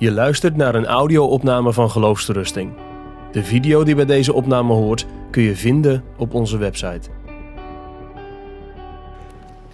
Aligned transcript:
Je 0.00 0.12
luistert 0.12 0.56
naar 0.56 0.74
een 0.74 0.86
audio-opname 0.86 1.72
van 1.72 1.90
Geloofsterusting. 1.90 2.72
De 3.32 3.44
video 3.44 3.84
die 3.84 3.94
bij 3.94 4.04
deze 4.04 4.32
opname 4.32 4.72
hoort 4.72 5.06
kun 5.30 5.42
je 5.42 5.56
vinden 5.56 6.04
op 6.16 6.34
onze 6.34 6.58
website. 6.58 7.08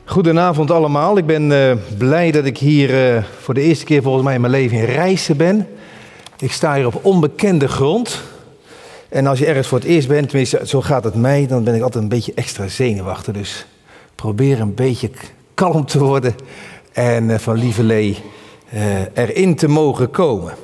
Goedenavond 0.04 0.70
allemaal. 0.70 1.18
Ik 1.18 1.26
ben 1.26 1.52
eh, 1.52 1.76
blij 1.98 2.30
dat 2.30 2.44
ik 2.44 2.58
hier 2.58 3.14
eh, 3.14 3.22
voor 3.40 3.54
de 3.54 3.60
eerste 3.60 3.84
keer 3.84 4.02
volgens 4.02 4.24
mij 4.24 4.34
in 4.34 4.40
mijn 4.40 4.52
leven 4.52 4.78
in 4.78 4.84
Rijssen 4.84 5.36
ben. 5.36 5.68
Ik 6.38 6.52
sta 6.52 6.74
hier 6.74 6.86
op 6.86 7.04
onbekende 7.04 7.68
grond. 7.68 8.22
En 9.08 9.26
als 9.26 9.38
je 9.38 9.46
ergens 9.46 9.68
voor 9.68 9.78
het 9.78 9.86
eerst 9.86 10.08
bent, 10.08 10.28
tenminste 10.28 10.60
zo 10.64 10.80
gaat 10.80 11.04
het 11.04 11.14
mij, 11.14 11.46
dan 11.46 11.64
ben 11.64 11.74
ik 11.74 11.82
altijd 11.82 12.02
een 12.02 12.10
beetje 12.10 12.34
extra 12.34 12.68
zenuwachtig. 12.68 13.34
Dus 13.34 13.66
probeer 14.14 14.60
een 14.60 14.74
beetje 14.74 15.10
kalm 15.54 15.86
te 15.86 15.98
worden 15.98 16.34
en 16.92 17.30
eh, 17.30 17.38
van 17.38 17.58
lieverlee 17.58 18.16
erin 19.14 19.54
te 19.54 19.68
mogen 19.68 20.10
komen. 20.10 20.54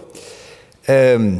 Ehm, 0.82 1.32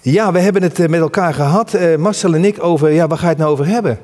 ja, 0.00 0.32
we 0.32 0.38
hebben 0.38 0.62
het 0.62 0.80
eh, 0.80 0.88
met 0.88 1.00
elkaar 1.00 1.34
gehad, 1.34 1.74
eh, 1.74 1.96
Marcel 1.96 2.34
en 2.34 2.44
ik, 2.44 2.62
over, 2.62 2.90
ja, 2.90 3.06
waar 3.06 3.18
ga 3.18 3.24
je 3.24 3.30
het 3.30 3.38
nou 3.38 3.50
over 3.50 3.66
hebben? 3.66 3.98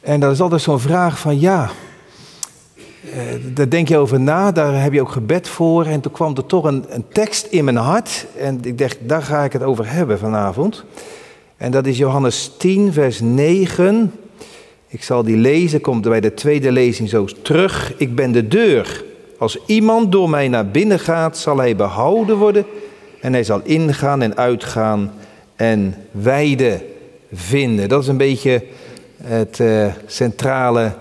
En 0.00 0.20
dat 0.20 0.32
is 0.32 0.40
altijd 0.40 0.60
zo'n 0.60 0.80
vraag 0.80 1.18
van, 1.18 1.40
ja, 1.40 1.70
eh, 3.12 3.20
daar 3.54 3.68
denk 3.68 3.88
je 3.88 3.96
over 3.96 4.20
na, 4.20 4.52
daar 4.52 4.82
heb 4.82 4.92
je 4.92 5.00
ook 5.00 5.10
gebed 5.10 5.48
voor. 5.48 5.86
En 5.86 6.00
toen 6.00 6.12
kwam 6.12 6.36
er 6.36 6.46
toch 6.46 6.64
een, 6.64 6.84
een 6.88 7.04
tekst 7.12 7.46
in 7.46 7.64
mijn 7.64 7.76
hart. 7.76 8.26
En 8.36 8.58
ik 8.62 8.78
dacht, 8.78 8.96
daar 9.00 9.22
ga 9.22 9.44
ik 9.44 9.52
het 9.52 9.62
over 9.62 9.90
hebben 9.90 10.18
vanavond. 10.18 10.84
En 11.56 11.70
dat 11.70 11.86
is 11.86 11.98
Johannes 11.98 12.52
10, 12.58 12.92
vers 12.92 13.20
9. 13.20 14.12
Ik 14.88 15.02
zal 15.02 15.22
die 15.22 15.36
lezen, 15.36 15.80
komt 15.80 16.02
bij 16.02 16.20
de 16.20 16.34
tweede 16.34 16.72
lezing 16.72 17.08
zo 17.08 17.24
terug. 17.42 17.94
Ik 17.96 18.14
ben 18.14 18.32
de 18.32 18.48
deur. 18.48 19.04
Als 19.38 19.58
iemand 19.66 20.12
door 20.12 20.30
mij 20.30 20.48
naar 20.48 20.66
binnen 20.66 20.98
gaat, 20.98 21.38
zal 21.38 21.58
hij 21.58 21.76
behouden 21.76 22.36
worden. 22.36 22.66
En 23.20 23.32
hij 23.32 23.44
zal 23.44 23.60
ingaan 23.64 24.22
en 24.22 24.36
uitgaan 24.36 25.12
en 25.56 26.06
weide 26.10 26.84
vinden. 27.32 27.88
Dat 27.88 28.02
is 28.02 28.08
een 28.08 28.16
beetje 28.16 28.64
het 29.22 29.60
eh, 29.60 29.86
centrale 30.06 30.92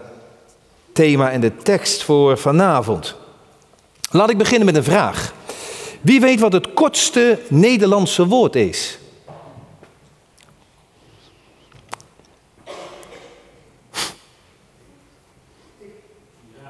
thema 0.93 1.31
en 1.31 1.41
de 1.41 1.55
tekst 1.55 2.03
voor 2.03 2.37
vanavond. 2.37 3.15
Laat 4.11 4.29
ik 4.29 4.37
beginnen 4.37 4.65
met 4.65 4.75
een 4.75 4.83
vraag. 4.83 5.33
Wie 6.01 6.19
weet 6.19 6.39
wat 6.39 6.53
het 6.53 6.73
kortste 6.73 7.39
Nederlandse 7.47 8.27
woord 8.27 8.55
is? 8.55 8.99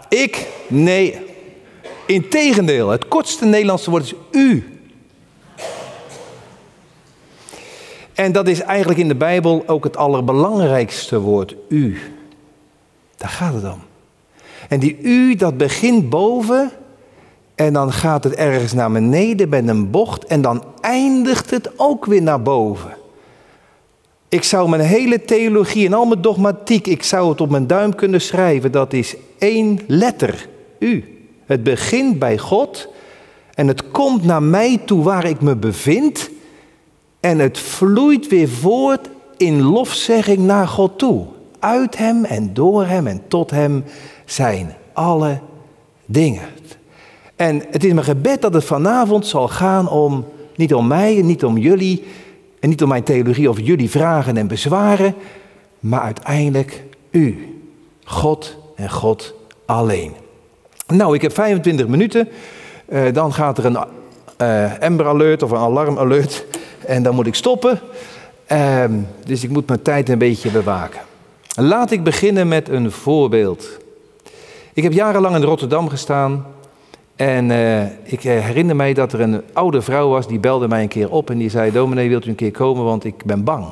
Ik? 0.09 0.47
Nee. 0.67 1.26
Integendeel, 2.07 2.89
het 2.89 3.07
kortste 3.07 3.45
Nederlandse 3.45 3.89
woord 3.89 4.03
is 4.03 4.13
u. 4.31 4.79
En 8.13 8.31
dat 8.31 8.47
is 8.47 8.61
eigenlijk 8.61 8.99
in 8.99 9.07
de 9.07 9.15
Bijbel 9.15 9.63
ook 9.65 9.83
het 9.83 9.97
allerbelangrijkste 9.97 11.19
woord, 11.19 11.55
u. 11.69 11.97
Daar 13.17 13.29
gaat 13.29 13.53
het 13.53 13.63
om. 13.63 13.81
En 14.69 14.79
die 14.79 14.97
u, 15.01 15.35
dat 15.35 15.57
begint 15.57 16.09
boven 16.09 16.71
en 17.55 17.73
dan 17.73 17.91
gaat 17.91 18.23
het 18.23 18.33
ergens 18.33 18.73
naar 18.73 18.91
beneden 18.91 19.49
bij 19.49 19.63
een 19.63 19.91
bocht 19.91 20.25
en 20.25 20.41
dan 20.41 20.63
eindigt 20.81 21.49
het 21.49 21.71
ook 21.75 22.05
weer 22.05 22.21
naar 22.21 22.41
boven. 22.41 22.97
Ik 24.29 24.43
zou 24.43 24.69
mijn 24.69 24.81
hele 24.81 25.21
theologie 25.21 25.85
en 25.85 25.93
al 25.93 26.05
mijn 26.05 26.21
dogmatiek, 26.21 26.87
ik 26.87 27.03
zou 27.03 27.29
het 27.29 27.41
op 27.41 27.49
mijn 27.49 27.67
duim 27.67 27.95
kunnen 27.95 28.21
schrijven. 28.21 28.71
Dat 28.71 28.93
is 28.93 29.15
één 29.37 29.79
letter, 29.87 30.47
u. 30.79 31.16
Het 31.47 31.63
begint 31.63 32.19
bij 32.19 32.37
God 32.37 32.87
en 33.53 33.67
het 33.67 33.91
komt 33.91 34.23
naar 34.23 34.43
mij 34.43 34.81
toe 34.85 35.03
waar 35.03 35.25
ik 35.25 35.41
me 35.41 35.55
bevind. 35.55 36.29
En 37.19 37.39
het 37.39 37.59
vloeit 37.59 38.27
weer 38.27 38.49
voort 38.49 39.09
in 39.37 39.61
lofzegging 39.61 40.39
naar 40.39 40.67
God 40.67 40.97
toe. 40.97 41.25
Uit 41.59 41.97
Hem 41.97 42.25
en 42.25 42.53
door 42.53 42.85
Hem 42.85 43.07
en 43.07 43.21
tot 43.27 43.51
Hem 43.51 43.83
zijn 44.25 44.73
alle 44.93 45.39
dingen. 46.05 46.49
En 47.35 47.63
het 47.71 47.83
is 47.83 47.93
mijn 47.93 48.05
gebed 48.05 48.41
dat 48.41 48.53
het 48.53 48.63
vanavond 48.63 49.27
zal 49.27 49.47
gaan 49.47 49.89
om, 49.89 50.25
niet 50.55 50.73
om 50.73 50.87
mij 50.87 51.17
en 51.17 51.25
niet 51.25 51.43
om 51.43 51.57
jullie, 51.57 52.03
en 52.59 52.69
niet 52.69 52.83
om 52.83 52.89
mijn 52.89 53.03
theologie 53.03 53.49
of 53.49 53.59
jullie 53.59 53.89
vragen 53.89 54.37
en 54.37 54.47
bezwaren, 54.47 55.15
maar 55.79 56.01
uiteindelijk 56.01 56.83
u, 57.09 57.57
God 58.03 58.57
en 58.75 58.91
God 58.91 59.33
alleen. 59.65 60.13
Nou, 60.87 61.15
ik 61.15 61.21
heb 61.21 61.33
25 61.33 61.87
minuten, 61.87 62.29
eh, 62.85 63.13
dan 63.13 63.33
gaat 63.33 63.57
er 63.57 63.65
een 63.65 63.77
eh, 64.37 64.71
Amber 64.79 65.07
Alert 65.07 65.43
of 65.43 65.51
een 65.51 65.57
Alarm 65.57 65.97
Alert 65.97 66.45
en 66.85 67.03
dan 67.03 67.15
moet 67.15 67.27
ik 67.27 67.35
stoppen. 67.35 67.79
Ehm, 68.45 68.93
dus 69.25 69.43
ik 69.43 69.49
moet 69.49 69.67
mijn 69.67 69.81
tijd 69.81 70.09
een 70.09 70.17
beetje 70.17 70.51
bewaken. 70.51 71.01
Laat 71.55 71.91
ik 71.91 72.03
beginnen 72.03 72.47
met 72.47 72.69
een 72.69 72.91
voorbeeld. 72.91 73.67
Ik 74.73 74.83
heb 74.83 74.93
jarenlang 74.93 75.35
in 75.35 75.43
Rotterdam 75.43 75.89
gestaan. 75.89 76.45
En 77.15 77.51
eh, 77.51 77.83
ik 78.03 78.21
herinner 78.21 78.75
mij 78.75 78.93
dat 78.93 79.13
er 79.13 79.19
een 79.19 79.41
oude 79.53 79.81
vrouw 79.81 80.09
was, 80.09 80.27
die 80.27 80.39
belde 80.39 80.67
mij 80.67 80.81
een 80.81 80.87
keer 80.87 81.11
op 81.11 81.29
en 81.29 81.37
die 81.37 81.49
zei: 81.49 81.71
Dominee, 81.71 82.09
wilt 82.09 82.25
u 82.25 82.29
een 82.29 82.35
keer 82.35 82.51
komen, 82.51 82.83
want 82.83 83.03
ik 83.03 83.25
ben 83.25 83.43
bang. 83.43 83.65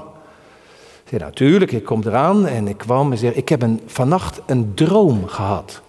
Ik 1.04 1.10
zei: 1.10 1.22
Natuurlijk, 1.22 1.72
ik 1.72 1.86
kom 1.86 2.02
eraan. 2.06 2.48
En 2.48 2.68
ik 2.68 2.78
kwam 2.78 3.12
en 3.12 3.18
zei: 3.18 3.32
Ik 3.34 3.50
heb 3.50 3.66
vannacht 3.86 4.42
een 4.46 4.72
droom 4.74 5.28
gehad. 5.28 5.82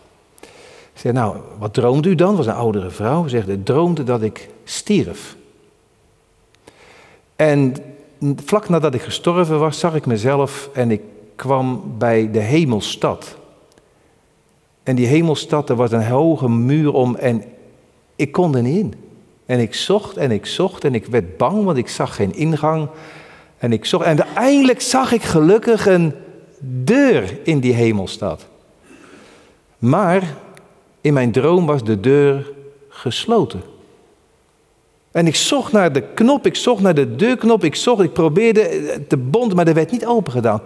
Zei: 0.97 1.15
Nou, 1.15 1.37
wat 1.59 1.75
droomde 1.75 2.09
u 2.09 2.15
dan? 2.15 2.37
Was 2.37 2.47
een 2.47 2.53
oudere 2.53 2.91
vrouw. 2.91 3.23
Ze 3.23 3.29
zegt: 3.29 3.49
Ik 3.49 3.65
droomde 3.65 4.05
dat 4.05 4.23
ik 4.23 4.49
stierf. 4.65 5.37
En 7.37 7.75
vlak 8.45 8.69
nadat 8.69 8.95
ik 8.95 9.03
gestorven 9.03 9.59
was, 9.59 9.79
zag 9.79 9.95
ik 9.95 10.07
mezelf 10.07 10.71
en 10.73 10.91
ik 10.91 11.01
kwam 11.35 11.95
bij 11.99 12.31
de 12.31 12.39
hemelstad. 12.39 13.37
En 14.83 14.97
die 14.97 15.07
hemelstad, 15.07 15.69
er 15.69 15.77
was 15.77 15.93
een 15.93 16.07
hoge 16.07 16.49
muur 16.49 16.93
om 16.93 17.17
en 17.17 17.45
ik 18.17 18.33
kon 18.33 18.57
er 18.57 18.63
niet 18.63 18.79
in. 18.79 18.95
En 19.47 19.61
ik 19.61 19.75
zocht 19.75 20.17
en 20.17 20.31
ik 20.31 20.47
zocht 20.47 20.85
en 20.85 20.95
ik 20.95 21.07
werd 21.07 21.37
bang, 21.37 21.65
want 21.65 21.77
ik 21.77 21.89
zag 21.89 22.15
geen 22.15 22.35
ingang. 22.35 22.89
En 23.59 23.73
ik 23.73 23.85
zocht 23.85 24.05
en 24.05 24.23
uiteindelijk 24.23 24.81
zag 24.81 25.13
ik 25.13 25.23
gelukkig 25.23 25.87
een 25.87 26.15
deur 26.61 27.39
in 27.43 27.61
die 27.61 27.73
hemelstad. 27.73 28.47
Maar 29.79 30.37
in 31.07 31.13
mijn 31.13 31.33
droom 31.33 31.67
was 31.67 31.85
de 31.85 32.01
deur 32.01 32.53
gesloten. 32.89 33.63
En 35.11 35.27
ik 35.27 35.35
zocht 35.35 35.73
naar 35.73 35.93
de 35.93 36.03
knop, 36.03 36.47
ik 36.47 36.57
zocht 36.57 36.83
naar 36.83 36.95
de 36.95 37.17
deurknop, 37.17 37.65
ik 37.65 37.75
zocht, 37.75 38.03
ik 38.03 38.13
probeerde 38.13 39.05
te 39.09 39.17
bonden, 39.17 39.57
maar 39.57 39.67
er 39.67 39.75
werd 39.75 39.91
niet 39.91 40.07
open 40.07 40.33
gedaan. 40.33 40.63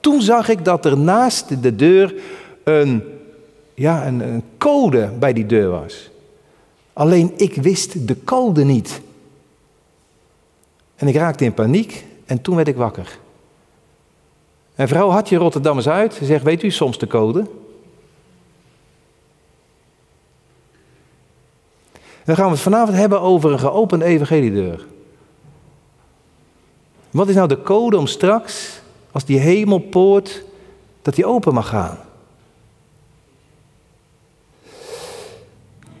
Toen 0.00 0.22
zag 0.22 0.48
ik 0.48 0.64
dat 0.64 0.84
er 0.84 0.98
naast 0.98 1.62
de 1.62 1.76
deur 1.76 2.14
een, 2.64 3.02
ja, 3.74 4.06
een, 4.06 4.20
een 4.20 4.42
code 4.58 5.10
bij 5.18 5.32
die 5.32 5.46
deur 5.46 5.70
was. 5.70 6.10
Alleen 6.92 7.32
ik 7.36 7.54
wist 7.54 8.08
de 8.08 8.24
code 8.24 8.64
niet. 8.64 9.00
En 10.96 11.08
ik 11.08 11.14
raakte 11.14 11.44
in 11.44 11.54
paniek 11.54 12.04
en 12.24 12.42
toen 12.42 12.56
werd 12.56 12.68
ik 12.68 12.76
wakker. 12.76 13.18
En 14.74 14.88
vrouw 14.88 15.08
had 15.08 15.28
je 15.28 15.36
Rotterdammers 15.36 15.88
uit. 15.88 16.14
Ze 16.14 16.24
zegt, 16.24 16.44
weet 16.44 16.62
u 16.62 16.70
soms 16.70 16.98
de 16.98 17.06
code? 17.06 17.46
Dan 22.24 22.36
gaan 22.36 22.44
we 22.44 22.50
het 22.50 22.60
vanavond 22.60 22.96
hebben 22.96 23.20
over 23.20 23.52
een 23.52 23.58
geopende 23.58 24.04
evangeliedeur. 24.04 24.86
Wat 27.10 27.28
is 27.28 27.34
nou 27.34 27.48
de 27.48 27.62
code 27.62 27.96
om 27.96 28.06
straks, 28.06 28.80
als 29.12 29.24
die 29.24 29.38
hemelpoort, 29.38 30.44
dat 31.02 31.14
die 31.14 31.26
open 31.26 31.54
mag 31.54 31.68
gaan? 31.68 31.98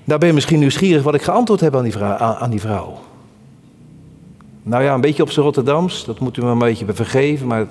Daar 0.04 0.18
ben 0.18 0.28
je 0.28 0.34
misschien 0.34 0.58
nieuwsgierig 0.58 1.02
wat 1.02 1.14
ik 1.14 1.22
geantwoord 1.22 1.60
heb 1.60 1.76
aan 1.76 1.82
die, 1.82 1.92
vrouw, 1.92 2.16
aan 2.16 2.50
die 2.50 2.60
vrouw. 2.60 2.98
Nou 4.62 4.82
ja, 4.82 4.94
een 4.94 5.00
beetje 5.00 5.22
op 5.22 5.30
zijn 5.30 5.44
Rotterdams, 5.44 6.04
dat 6.04 6.18
moet 6.18 6.36
u 6.36 6.42
me 6.42 6.50
een 6.50 6.58
beetje 6.58 6.86
vergeven, 6.88 7.46
maar 7.46 7.60
een 7.60 7.68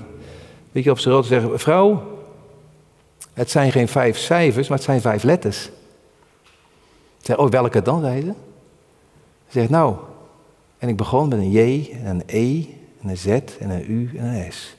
beetje 0.71 0.91
op 0.91 0.99
zijn 0.99 1.13
Rotterdams 1.13 1.43
zeggen, 1.43 1.59
vrouw, 1.59 2.03
het 3.33 3.51
zijn 3.51 3.71
geen 3.71 3.87
vijf 3.87 4.17
cijfers, 4.17 4.67
maar 4.67 4.77
het 4.77 4.85
zijn 4.85 5.01
vijf 5.01 5.23
letters. 5.23 5.69
Zeg, 7.23 7.37
oh, 7.37 7.49
welke 7.49 7.81
dan, 7.81 8.01
zei 8.01 8.21
ze? 8.21 8.33
Ze 9.47 9.59
zegt, 9.59 9.69
nou, 9.69 9.95
en 10.77 10.89
ik 10.89 10.97
begon 10.97 11.27
met 11.27 11.37
een 11.37 11.51
J 11.51 11.89
en 12.03 12.05
een 12.05 12.23
E 12.25 12.65
en 13.01 13.09
een 13.09 13.17
Z 13.17 13.27
en 13.59 13.69
een 13.69 13.91
U 13.91 14.11
en 14.17 14.25
een 14.25 14.51
S. 14.51 14.75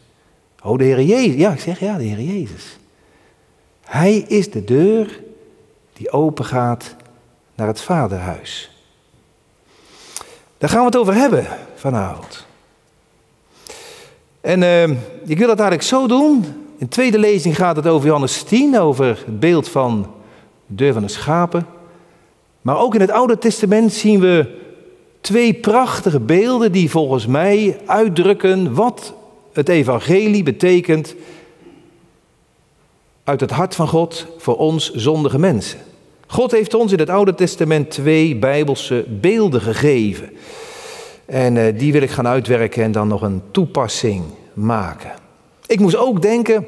Oh, 0.63 0.79
de 0.79 0.85
Heer 0.85 1.03
Jezus. 1.03 1.35
Ja, 1.35 1.53
ik 1.53 1.61
zeg, 1.61 1.81
ja, 1.81 1.97
de 1.97 2.05
Heer 2.05 2.21
Jezus. 2.21 2.79
Hij 3.85 4.17
is 4.17 4.51
de 4.51 4.65
deur 4.65 5.21
die 5.93 6.11
open 6.11 6.45
gaat 6.45 6.97
naar 7.55 7.67
het 7.67 7.81
vaderhuis. 7.81 8.71
Daar 10.59 10.71
gaan 10.71 10.81
we 10.81 10.87
het 10.87 10.97
over 10.97 11.15
hebben 11.15 11.47
vanavond. 11.75 12.47
En 14.41 14.63
uh, 14.63 14.89
ik 15.25 15.39
wil 15.39 15.47
dat 15.47 15.61
eigenlijk 15.61 15.83
zo 15.83 16.07
doen. 16.07 16.45
In 16.79 16.87
de 16.87 16.89
tweede 16.89 17.19
lezing 17.19 17.57
gaat 17.57 17.77
het 17.77 17.87
over 17.87 18.07
Johannes 18.07 18.43
10, 18.43 18.79
over 18.79 19.07
het 19.27 19.41
beeld 19.41 19.69
van 19.69 20.15
de 20.67 20.75
deur 20.75 20.93
van 20.93 21.03
de 21.03 21.09
schapen. 21.09 21.67
Maar 22.65 22.79
ook 22.79 22.95
in 22.95 23.01
het 23.01 23.11
Oude 23.11 23.39
Testament 23.39 23.93
zien 23.93 24.21
we 24.21 24.63
Twee 25.25 25.55
prachtige 25.55 26.21
beelden 26.21 26.73
die 26.73 26.91
volgens 26.91 27.27
mij 27.27 27.79
uitdrukken 27.87 28.75
wat 28.75 29.15
het 29.53 29.69
evangelie 29.69 30.43
betekent 30.43 31.15
uit 33.25 33.41
het 33.41 33.51
hart 33.51 33.75
van 33.75 33.89
God 33.89 34.27
voor 34.39 34.57
ons 34.57 34.93
zondige 34.93 35.39
mensen. 35.39 35.79
God 36.27 36.51
heeft 36.51 36.75
ons 36.75 36.93
in 36.93 36.99
het 36.99 37.11
Oude 37.11 37.35
Testament 37.35 37.91
twee 37.91 38.37
bijbelse 38.37 39.05
beelden 39.09 39.61
gegeven. 39.61 40.31
En 41.27 41.57
uh, 41.57 41.79
die 41.79 41.93
wil 41.93 42.03
ik 42.03 42.11
gaan 42.11 42.27
uitwerken 42.27 42.83
en 42.83 42.93
dan 42.93 43.09
nog 43.09 43.23
een 43.23 43.43
toepassing 43.51 44.25
maken. 44.55 45.13
Ik 45.67 45.81
moest 45.81 45.97
ook 45.97 46.23
denken 46.23 46.67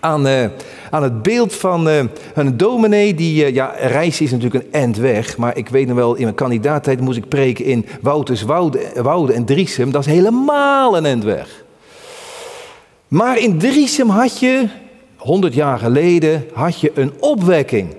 aan, 0.00 0.26
uh, 0.26 0.44
aan 0.90 1.02
het 1.02 1.22
beeld 1.22 1.54
van 1.54 1.88
uh, 1.88 2.00
een 2.34 2.56
dominee 2.56 3.14
die, 3.14 3.52
ja, 3.52 3.74
reis 3.78 4.20
is 4.20 4.30
natuurlijk 4.30 4.64
een 4.64 4.72
end 4.72 4.96
weg, 4.96 5.36
maar 5.36 5.56
ik 5.56 5.68
weet 5.68 5.86
nog 5.86 5.96
wel, 5.96 6.14
in 6.14 6.22
mijn 6.22 6.34
kandidaattijd 6.34 7.00
moest 7.00 7.18
ik 7.18 7.28
preken 7.28 7.64
in 7.64 7.86
Wouters, 8.02 8.42
Woude, 8.42 9.32
en 9.32 9.44
Driesem, 9.44 9.90
dat 9.90 10.06
is 10.06 10.12
helemaal 10.12 10.96
een 10.96 11.06
end 11.06 11.24
weg. 11.24 11.64
Maar 13.08 13.38
in 13.38 13.58
Driesem 13.58 14.08
had 14.08 14.38
je, 14.38 14.68
100 15.16 15.54
jaar 15.54 15.78
geleden, 15.78 16.44
had 16.52 16.80
je 16.80 16.90
een 16.94 17.12
opwekking. 17.20 17.94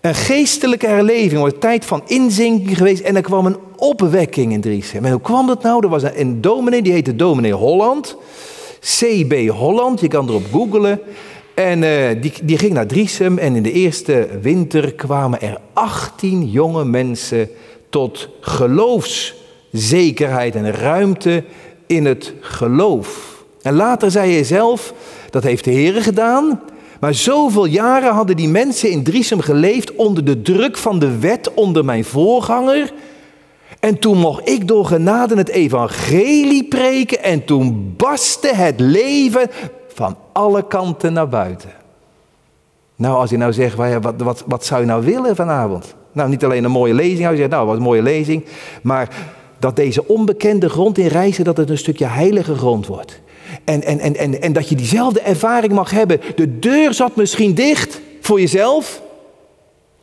Een 0.00 0.14
geestelijke 0.14 0.86
herleving, 0.86 1.44
een 1.44 1.58
tijd 1.58 1.84
van 1.84 2.02
inzinking 2.06 2.76
geweest 2.76 3.02
en 3.02 3.16
er 3.16 3.22
kwam 3.22 3.46
een 3.46 3.56
opwekking 3.76 4.52
in 4.52 4.60
Driesem. 4.60 5.04
En 5.04 5.12
hoe 5.12 5.20
kwam 5.20 5.46
dat 5.46 5.62
nou? 5.62 5.82
Er 5.82 5.88
was 5.88 6.02
een 6.02 6.40
dominee, 6.40 6.82
die 6.82 6.92
heette 6.92 7.16
dominee 7.16 7.52
Holland. 7.52 8.16
CB 8.86 9.48
Holland, 9.48 10.00
je 10.00 10.08
kan 10.08 10.28
erop 10.28 10.46
googlen. 10.52 11.00
En 11.54 11.82
uh, 11.82 12.08
die, 12.20 12.32
die 12.42 12.58
ging 12.58 12.72
naar 12.72 12.86
Driesem 12.86 13.38
en 13.38 13.56
in 13.56 13.62
de 13.62 13.72
eerste 13.72 14.28
winter 14.40 14.94
kwamen 14.94 15.40
er 15.40 15.58
18 15.72 16.50
jonge 16.50 16.84
mensen 16.84 17.48
tot 17.90 18.28
geloofszekerheid 18.40 20.54
en 20.54 20.72
ruimte 20.72 21.44
in 21.86 22.04
het 22.04 22.34
geloof. 22.40 23.34
En 23.62 23.74
later 23.74 24.10
zei 24.10 24.32
hij 24.32 24.44
zelf, 24.44 24.94
dat 25.30 25.42
heeft 25.42 25.64
de 25.64 25.70
Heer 25.70 26.02
gedaan. 26.02 26.60
Maar 27.00 27.14
zoveel 27.14 27.64
jaren 27.64 28.12
hadden 28.12 28.36
die 28.36 28.48
mensen 28.48 28.90
in 28.90 29.02
Driesem 29.02 29.40
geleefd 29.40 29.94
onder 29.94 30.24
de 30.24 30.42
druk 30.42 30.76
van 30.76 30.98
de 30.98 31.18
wet, 31.18 31.54
onder 31.54 31.84
mijn 31.84 32.04
voorganger. 32.04 32.92
En 33.86 33.98
toen 33.98 34.18
mocht 34.18 34.48
ik 34.48 34.68
door 34.68 34.84
genade 34.84 35.36
het 35.36 35.48
evangelie 35.48 36.64
preken 36.64 37.22
en 37.22 37.44
toen 37.44 37.94
barstte 37.96 38.54
het 38.54 38.80
leven 38.80 39.50
van 39.88 40.16
alle 40.32 40.66
kanten 40.66 41.12
naar 41.12 41.28
buiten. 41.28 41.70
Nou, 42.96 43.16
als 43.16 43.30
je 43.30 43.36
nou 43.36 43.52
zegt, 43.52 43.74
wat, 43.74 44.14
wat, 44.16 44.44
wat 44.46 44.64
zou 44.64 44.80
je 44.80 44.86
nou 44.86 45.04
willen 45.04 45.36
vanavond? 45.36 45.94
Nou, 46.12 46.28
niet 46.28 46.44
alleen 46.44 46.64
een 46.64 46.70
mooie 46.70 46.94
lezing, 46.94 47.30
je 47.30 47.36
zegt, 47.36 47.50
nou, 47.50 47.66
wat 47.66 47.76
een 47.76 47.82
mooie 47.82 48.02
lezing. 48.02 48.44
Maar 48.82 49.08
dat 49.58 49.76
deze 49.76 50.08
onbekende 50.08 50.68
grond 50.68 50.98
in 50.98 51.06
reizen, 51.06 51.44
dat 51.44 51.56
het 51.56 51.70
een 51.70 51.78
stukje 51.78 52.06
heilige 52.06 52.54
grond 52.54 52.86
wordt. 52.86 53.20
En, 53.64 53.82
en, 53.82 53.98
en, 53.98 54.16
en, 54.16 54.42
en 54.42 54.52
dat 54.52 54.68
je 54.68 54.74
diezelfde 54.74 55.20
ervaring 55.20 55.72
mag 55.72 55.90
hebben. 55.90 56.20
De 56.36 56.58
deur 56.58 56.94
zat 56.94 57.16
misschien 57.16 57.54
dicht 57.54 58.00
voor 58.20 58.40
jezelf. 58.40 59.02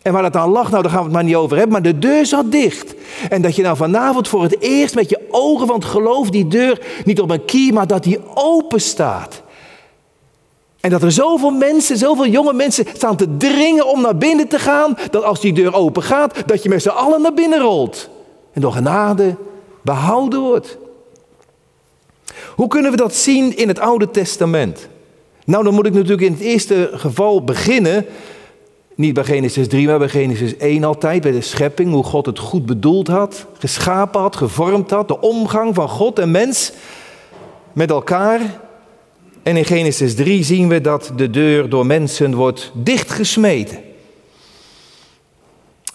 En 0.03 0.13
waar 0.13 0.23
het 0.23 0.35
aan 0.35 0.50
lag, 0.50 0.69
nou 0.69 0.81
daar 0.81 0.91
gaan 0.91 1.00
we 1.00 1.05
het 1.05 1.13
maar 1.13 1.23
niet 1.23 1.35
over 1.35 1.57
hebben. 1.57 1.73
Maar 1.73 1.91
de 1.91 2.00
deur 2.00 2.25
zat 2.25 2.51
dicht. 2.51 2.94
En 3.29 3.41
dat 3.41 3.55
je 3.55 3.61
nou 3.61 3.77
vanavond 3.77 4.27
voor 4.27 4.44
het 4.44 4.61
eerst 4.61 4.95
met 4.95 5.09
je 5.09 5.19
ogen 5.29 5.67
van 5.67 5.75
het 5.75 5.85
geloof 5.85 6.29
die 6.29 6.47
deur 6.47 6.81
niet 7.05 7.21
op 7.21 7.29
een 7.29 7.45
kie, 7.45 7.73
maar 7.73 7.88
dat 7.88 8.03
die 8.03 8.19
open 8.33 8.81
staat. 8.81 9.41
En 10.79 10.89
dat 10.89 11.03
er 11.03 11.11
zoveel 11.11 11.51
mensen, 11.51 11.97
zoveel 11.97 12.27
jonge 12.27 12.53
mensen 12.53 12.85
staan 12.94 13.15
te 13.15 13.38
dringen 13.38 13.88
om 13.88 14.01
naar 14.01 14.17
binnen 14.17 14.47
te 14.47 14.59
gaan. 14.59 14.97
Dat 15.11 15.23
als 15.23 15.39
die 15.39 15.53
deur 15.53 15.73
open 15.73 16.03
gaat, 16.03 16.44
dat 16.45 16.63
je 16.63 16.69
met 16.69 16.81
z'n 16.81 16.89
allen 16.89 17.21
naar 17.21 17.33
binnen 17.33 17.59
rolt. 17.59 18.09
En 18.53 18.61
door 18.61 18.71
genade 18.71 19.35
behouden 19.81 20.39
wordt. 20.39 20.77
Hoe 22.55 22.67
kunnen 22.67 22.91
we 22.91 22.97
dat 22.97 23.15
zien 23.15 23.57
in 23.57 23.67
het 23.67 23.79
Oude 23.79 24.11
Testament? 24.11 24.88
Nou, 25.45 25.63
dan 25.63 25.73
moet 25.73 25.85
ik 25.85 25.94
natuurlijk 25.94 26.21
in 26.21 26.31
het 26.31 26.41
eerste 26.41 26.89
geval 26.94 27.44
beginnen. 27.44 28.05
Niet 28.95 29.13
bij 29.13 29.23
Genesis 29.23 29.67
3, 29.67 29.87
maar 29.87 29.99
bij 29.99 30.09
Genesis 30.09 30.57
1 30.57 30.83
altijd. 30.83 31.21
Bij 31.21 31.31
de 31.31 31.41
schepping, 31.41 31.91
hoe 31.91 32.03
God 32.03 32.25
het 32.25 32.39
goed 32.39 32.65
bedoeld 32.65 33.07
had, 33.07 33.45
geschapen 33.59 34.21
had, 34.21 34.35
gevormd 34.35 34.89
had. 34.89 35.07
De 35.07 35.21
omgang 35.21 35.75
van 35.75 35.89
God 35.89 36.19
en 36.19 36.31
mens 36.31 36.71
met 37.73 37.89
elkaar. 37.89 38.59
En 39.43 39.57
in 39.57 39.65
Genesis 39.65 40.15
3 40.15 40.43
zien 40.43 40.67
we 40.67 40.81
dat 40.81 41.11
de 41.15 41.29
deur 41.29 41.69
door 41.69 41.85
mensen 41.85 42.35
wordt 42.35 42.71
dichtgesmeten. 42.73 43.79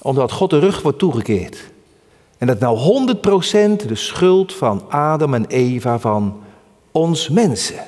Omdat 0.02 0.32
God 0.32 0.50
de 0.50 0.58
rug 0.58 0.82
wordt 0.82 0.98
toegekeerd. 0.98 1.70
En 2.38 2.46
dat 2.46 2.58
nou 2.58 3.06
100% 3.16 3.86
de 3.86 3.94
schuld 3.94 4.54
van 4.54 4.82
Adam 4.88 5.34
en 5.34 5.46
Eva 5.46 5.98
van 5.98 6.40
ons 6.92 7.28
mensen. 7.28 7.78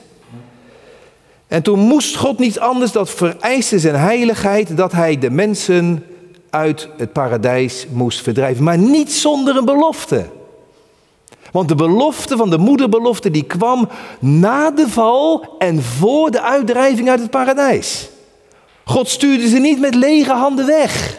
En 1.50 1.62
toen 1.62 1.78
moest 1.78 2.16
God 2.16 2.38
niet 2.38 2.58
anders, 2.58 2.92
dat 2.92 3.10
vereiste 3.10 3.78
zijn 3.78 3.94
heiligheid, 3.94 4.76
dat 4.76 4.92
hij 4.92 5.18
de 5.18 5.30
mensen 5.30 6.04
uit 6.50 6.88
het 6.96 7.12
paradijs 7.12 7.86
moest 7.92 8.22
verdrijven. 8.22 8.64
Maar 8.64 8.78
niet 8.78 9.12
zonder 9.12 9.56
een 9.56 9.64
belofte. 9.64 10.26
Want 11.52 11.68
de 11.68 11.74
belofte 11.74 12.36
van 12.36 12.50
de 12.50 12.58
moederbelofte 12.58 13.30
die 13.30 13.42
kwam 13.42 13.88
na 14.20 14.70
de 14.70 14.88
val 14.88 15.54
en 15.58 15.82
voor 15.82 16.30
de 16.30 16.42
uitdrijving 16.42 17.08
uit 17.08 17.20
het 17.20 17.30
paradijs. 17.30 18.08
God 18.84 19.08
stuurde 19.08 19.48
ze 19.48 19.58
niet 19.58 19.80
met 19.80 19.94
lege 19.94 20.32
handen 20.32 20.66
weg. 20.66 21.18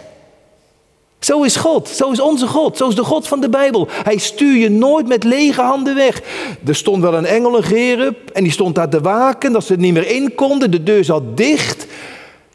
Zo 1.21 1.44
is 1.44 1.56
God, 1.56 1.88
zo 1.88 2.12
is 2.12 2.19
onze 2.19 2.47
God, 2.47 2.77
zo 2.77 2.88
is 2.88 2.95
de 2.95 3.03
God 3.03 3.27
van 3.27 3.41
de 3.41 3.50
Bijbel. 3.50 3.88
Hij 3.89 4.18
stuurt 4.18 4.62
je 4.62 4.69
nooit 4.69 5.07
met 5.07 5.23
lege 5.23 5.62
handen 5.62 5.95
weg. 5.95 6.21
Er 6.65 6.75
stond 6.75 7.01
wel 7.01 7.13
een 7.13 7.25
engel, 7.25 7.57
een 7.57 7.63
gerub, 7.63 8.29
en 8.29 8.44
die 8.44 8.51
stond 8.51 8.75
daar 8.75 8.89
te 8.89 9.01
waken 9.01 9.51
dat 9.51 9.63
ze 9.63 9.73
er 9.73 9.79
niet 9.79 9.94
meer 9.94 10.07
in 10.07 10.35
konden. 10.35 10.71
De 10.71 10.83
deur 10.83 11.03
zat 11.03 11.38
dicht, 11.38 11.85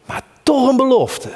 maar 0.06 0.22
toch 0.42 0.68
een 0.68 0.76
belofte. 0.76 1.28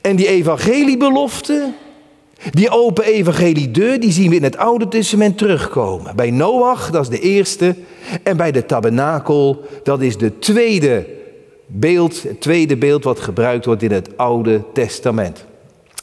En 0.00 0.16
die 0.16 0.26
evangeliebelofte, 0.26 1.72
die 2.50 2.70
open 2.70 3.04
evangeliedeur, 3.04 4.00
die 4.00 4.12
zien 4.12 4.30
we 4.30 4.36
in 4.36 4.42
het 4.42 4.56
Oude 4.56 4.88
Testament 4.88 5.38
terugkomen. 5.38 6.16
Bij 6.16 6.30
Noach, 6.30 6.90
dat 6.90 7.02
is 7.02 7.08
de 7.08 7.20
eerste, 7.20 7.76
en 8.22 8.36
bij 8.36 8.52
de 8.52 8.66
tabernakel, 8.66 9.64
dat 9.82 10.00
is 10.00 10.18
de 10.18 10.38
tweede 10.38 11.18
beeld, 11.72 12.22
het 12.22 12.40
tweede 12.40 12.76
beeld 12.76 13.04
wat 13.04 13.20
gebruikt 13.20 13.64
wordt 13.64 13.82
in 13.82 13.92
het 13.92 14.16
Oude 14.16 14.62
Testament. 14.72 15.44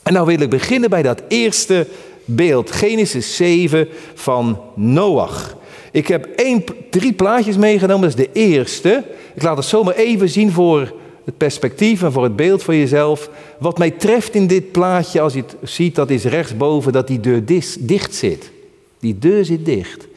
En 0.03 0.13
nou 0.13 0.25
wil 0.25 0.39
ik 0.39 0.49
beginnen 0.49 0.89
bij 0.89 1.01
dat 1.01 1.21
eerste 1.27 1.87
beeld, 2.25 2.71
Genesis 2.71 3.35
7 3.35 3.87
van 4.13 4.61
Noach. 4.75 5.57
Ik 5.91 6.07
heb 6.07 6.25
één, 6.35 6.63
drie 6.89 7.13
plaatjes 7.13 7.57
meegenomen, 7.57 8.09
dat 8.09 8.19
is 8.19 8.25
de 8.25 8.39
eerste. 8.39 9.03
Ik 9.35 9.41
laat 9.41 9.57
het 9.57 9.65
zomaar 9.65 9.95
even 9.95 10.29
zien 10.29 10.51
voor 10.51 10.93
het 11.25 11.37
perspectief 11.37 12.03
en 12.03 12.11
voor 12.11 12.23
het 12.23 12.35
beeld 12.35 12.63
voor 12.63 12.75
jezelf. 12.75 13.29
Wat 13.59 13.77
mij 13.77 13.91
treft 13.91 14.35
in 14.35 14.47
dit 14.47 14.71
plaatje, 14.71 15.21
als 15.21 15.33
je 15.33 15.41
het 15.41 15.55
ziet, 15.69 15.95
dat 15.95 16.09
is 16.09 16.23
rechtsboven 16.23 16.91
dat 16.91 17.07
die 17.07 17.19
deur 17.19 17.45
dicht 17.79 18.15
zit. 18.15 18.51
Die 18.99 19.19
deur 19.19 19.45
zit 19.45 19.65
dicht. 19.65 20.07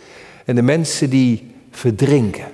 En 0.44 0.54
de 0.54 0.62
mensen 0.62 1.10
die 1.10 1.46
verdrinken. 1.70 2.44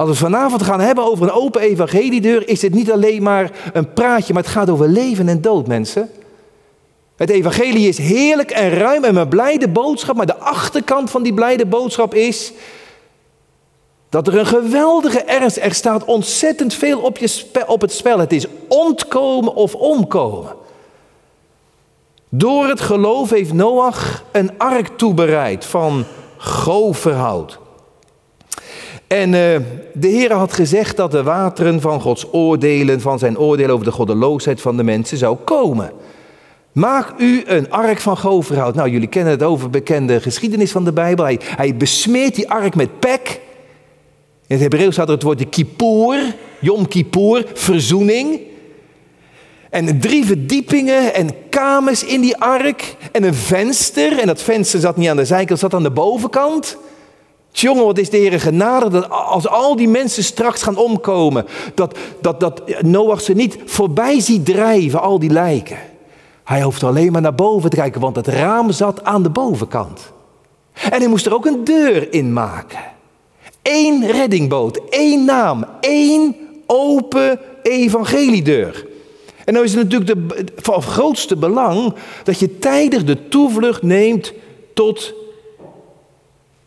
Als 0.00 0.08
we 0.08 0.14
vanavond 0.14 0.62
gaan 0.62 0.80
hebben 0.80 1.04
over 1.04 1.24
een 1.24 1.32
open 1.32 1.60
evangeliedeur, 1.60 2.48
is 2.48 2.62
het 2.62 2.74
niet 2.74 2.92
alleen 2.92 3.22
maar 3.22 3.70
een 3.72 3.92
praatje, 3.92 4.32
maar 4.32 4.42
het 4.42 4.52
gaat 4.52 4.70
over 4.70 4.88
leven 4.88 5.28
en 5.28 5.40
dood, 5.40 5.66
mensen. 5.66 6.10
Het 7.16 7.30
evangelie 7.30 7.88
is 7.88 7.98
heerlijk 7.98 8.50
en 8.50 8.70
ruim 8.70 9.04
en 9.04 9.16
een 9.16 9.28
blijde 9.28 9.68
boodschap, 9.68 10.16
maar 10.16 10.26
de 10.26 10.36
achterkant 10.36 11.10
van 11.10 11.22
die 11.22 11.34
blijde 11.34 11.66
boodschap 11.66 12.14
is 12.14 12.52
dat 14.08 14.26
er 14.26 14.38
een 14.38 14.46
geweldige 14.46 15.22
ernst, 15.22 15.56
er 15.56 15.74
staat 15.74 16.04
ontzettend 16.04 16.74
veel 16.74 17.00
op, 17.00 17.18
je 17.18 17.44
op 17.66 17.80
het 17.80 17.92
spel. 17.92 18.18
Het 18.18 18.32
is 18.32 18.46
ontkomen 18.68 19.54
of 19.54 19.74
omkomen. 19.74 20.54
Door 22.28 22.68
het 22.68 22.80
geloof 22.80 23.30
heeft 23.30 23.52
Noach 23.52 24.24
een 24.32 24.58
ark 24.58 24.88
toebereid 24.96 25.64
van 25.64 26.04
goverhout. 26.36 27.58
En 29.10 29.28
uh, 29.28 29.32
de 29.92 30.08
Heer 30.08 30.32
had 30.32 30.52
gezegd 30.52 30.96
dat 30.96 31.10
de 31.10 31.22
wateren 31.22 31.80
van 31.80 32.00
Gods 32.00 32.26
oordelen, 32.32 33.00
van 33.00 33.18
zijn 33.18 33.38
oordeel 33.38 33.68
over 33.68 33.84
de 33.84 33.92
goddeloosheid 33.92 34.60
van 34.60 34.76
de 34.76 34.82
mensen 34.82 35.18
zou 35.18 35.36
komen. 35.36 35.92
Maak 36.72 37.12
u 37.18 37.42
een 37.46 37.70
ark 37.70 38.00
van 38.00 38.18
goverhout. 38.18 38.74
Nou, 38.74 38.90
jullie 38.90 39.08
kennen 39.08 39.32
het 39.32 39.42
overbekende 39.42 40.20
geschiedenis 40.20 40.72
van 40.72 40.84
de 40.84 40.92
Bijbel. 40.92 41.24
Hij, 41.56 41.76
besmeert 41.76 42.34
die 42.34 42.50
ark 42.50 42.74
met 42.74 42.98
pek. 42.98 43.40
In 44.46 44.56
het 44.56 44.60
Hebreeuws 44.60 44.94
staat 44.94 45.08
er 45.08 45.14
het 45.14 45.22
woordje 45.22 45.48
kippur, 45.48 46.34
Yom 46.60 46.88
Kippur, 46.88 47.46
verzoening. 47.54 48.40
En 49.70 50.00
drie 50.00 50.24
verdiepingen 50.24 51.14
en 51.14 51.30
kamers 51.48 52.04
in 52.04 52.20
die 52.20 52.36
ark. 52.36 52.96
En 53.12 53.22
een 53.22 53.34
venster. 53.34 54.18
En 54.18 54.26
dat 54.26 54.42
venster 54.42 54.80
zat 54.80 54.96
niet 54.96 55.08
aan 55.08 55.16
de 55.16 55.24
zijkant, 55.24 55.58
zat 55.58 55.74
aan 55.74 55.82
de 55.82 55.90
bovenkant. 55.90 56.76
Jongen, 57.52 57.84
wat 57.84 57.98
is 57.98 58.10
de 58.10 58.16
Heer 58.16 58.40
genade 58.40 58.88
dat 58.88 59.10
als 59.10 59.48
al 59.48 59.76
die 59.76 59.88
mensen 59.88 60.24
straks 60.24 60.62
gaan 60.62 60.76
omkomen, 60.76 61.46
dat, 61.74 61.98
dat, 62.20 62.40
dat 62.40 62.62
Noach 62.80 63.20
ze 63.20 63.32
niet 63.32 63.58
voorbij 63.64 64.20
ziet 64.20 64.44
drijven, 64.44 65.00
al 65.00 65.18
die 65.18 65.30
lijken. 65.30 65.78
Hij 66.44 66.62
hoefde 66.62 66.86
alleen 66.86 67.12
maar 67.12 67.20
naar 67.20 67.34
boven 67.34 67.70
te 67.70 67.76
kijken, 67.76 68.00
want 68.00 68.16
het 68.16 68.26
raam 68.26 68.70
zat 68.70 69.04
aan 69.04 69.22
de 69.22 69.30
bovenkant. 69.30 70.12
En 70.72 70.98
hij 70.98 71.08
moest 71.08 71.26
er 71.26 71.34
ook 71.34 71.46
een 71.46 71.64
deur 71.64 72.12
in 72.12 72.32
maken. 72.32 72.80
Eén 73.62 74.10
reddingboot, 74.10 74.80
één 74.88 75.24
naam, 75.24 75.64
één 75.80 76.36
open 76.66 77.40
evangeliedeur. 77.62 78.86
En 79.44 79.52
nou 79.52 79.64
is 79.64 79.74
het 79.74 79.82
natuurlijk 79.82 80.28
de, 80.28 80.44
van 80.56 80.82
grootste 80.82 81.36
belang 81.36 81.94
dat 82.24 82.38
je 82.38 82.58
tijdig 82.58 83.04
de 83.04 83.28
toevlucht 83.28 83.82
neemt 83.82 84.32
tot 84.74 85.14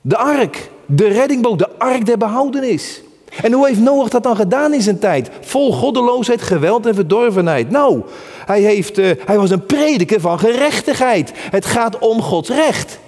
de 0.02 0.18
ark. 0.18 0.70
De 0.86 1.08
reddingboot, 1.08 1.60
de 1.60 1.70
ark 1.78 2.06
der 2.06 2.18
behoudenis. 2.18 3.02
En 3.42 3.54
hoe 3.54 3.68
heeft 3.68 3.80
Noach 3.80 4.10
dat 4.10 4.24
dan 4.24 4.36
gedaan 4.36 4.74
in 4.74 4.82
zijn 4.82 5.00
tijd? 5.00 5.30
Vol 5.42 5.74
goddeloosheid, 5.74 6.42
geweld 6.42 6.86
en 6.86 6.96
verdorvenheid. 6.96 7.70
Nou, 7.70 8.02
hij, 8.46 8.62
heeft, 8.62 8.98
uh, 8.98 9.12
hij 9.26 9.38
was 9.38 9.50
een 9.50 9.66
prediker 9.66 10.20
van 10.22 10.40
gerechtigheid. 10.40 11.32
Het 11.36 11.66
gaat 11.66 12.00
om 12.00 12.22
Gods 12.22 12.50
recht. 12.50 13.00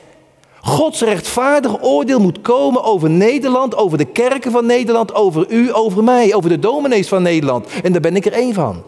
Gods 0.62 1.02
rechtvaardig 1.02 1.84
oordeel 1.84 2.20
moet 2.20 2.42
komen 2.42 2.84
over 2.84 3.10
Nederland, 3.10 3.76
over 3.76 3.98
de 3.98 4.06
kerken 4.06 4.52
van 4.52 4.66
Nederland, 4.66 5.14
over 5.14 5.46
u, 5.50 5.76
over 5.76 6.04
mij, 6.04 6.34
over 6.34 6.50
de 6.50 6.60
dominees 6.60 7.08
van 7.08 7.22
Nederland. 7.22 7.68
En 7.84 7.92
daar 7.92 8.02
ben 8.02 8.16
ik 8.16 8.26
er 8.26 8.34
één 8.34 8.54
van. 8.54 8.84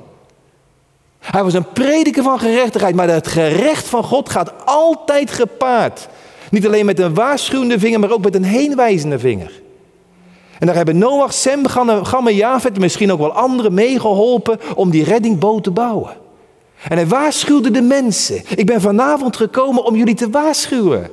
Hij 1.20 1.44
was 1.44 1.53
een 1.53 1.72
prediker 1.74 2.24
van 2.24 2.39
gerechtigheid, 2.39 2.96
maar 2.96 3.10
het 3.10 3.27
gerecht 3.27 3.88
van 3.88 4.03
God 4.03 4.29
gaat 4.29 4.53
altijd 4.65 5.32
gepaard. 5.32 6.08
Niet 6.50 6.66
alleen 6.66 6.86
met 6.86 7.00
een 7.00 7.13
waarschuwende 7.13 7.80
vinger, 7.80 8.00
maar 8.00 8.12
ook 8.12 8.24
met 8.24 8.36
een 8.36 8.44
heenwijzende 8.44 9.20
vinger. 9.20 9.62
En 10.60 10.68
daar 10.68 10.75
hebben 10.75 10.98
Noach, 10.98 11.34
Sem, 11.34 11.68
Gam 11.68 12.27
en 12.27 12.72
misschien 12.80 13.12
ook 13.12 13.20
wel 13.20 13.32
anderen 13.32 13.74
meegeholpen 13.74 14.60
om 14.75 14.89
die 14.89 15.04
reddingboot 15.04 15.63
te 15.63 15.72
bouwen. 15.72 16.12
En 16.89 16.98
hij 16.98 17.08
waarschuwde 17.08 17.72
de 17.72 17.82
mensen. 17.82 18.42
Ik 18.56 18.66
ben 18.66 18.82
vanavond 18.82 19.38
gekomen 19.38 19.84
om 19.84 19.96
jullie 19.96 20.16
te 20.16 20.30
waarschuwen. 20.30 21.10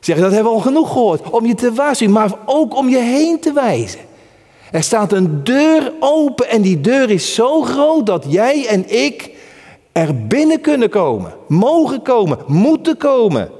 Zeg, 0.00 0.18
dat 0.18 0.32
hebben 0.32 0.52
we 0.52 0.58
al 0.58 0.64
genoeg 0.64 0.92
gehoord. 0.92 1.30
Om 1.30 1.46
je 1.46 1.54
te 1.54 1.72
waarschuwen, 1.72 2.14
maar 2.14 2.32
ook 2.46 2.76
om 2.76 2.88
je 2.88 2.98
heen 2.98 3.40
te 3.40 3.52
wijzen. 3.52 4.00
Er 4.72 4.82
staat 4.82 5.12
een 5.12 5.44
deur 5.44 5.92
open 6.00 6.48
en 6.48 6.62
die 6.62 6.80
deur 6.80 7.10
is 7.10 7.34
zo 7.34 7.62
groot 7.62 8.06
dat 8.06 8.24
jij 8.28 8.66
en 8.66 9.04
ik 9.04 9.30
er 9.92 10.26
binnen 10.26 10.60
kunnen 10.60 10.88
komen. 10.88 11.32
Mogen 11.48 12.02
komen, 12.02 12.38
moeten 12.46 12.96
komen. 12.96 13.50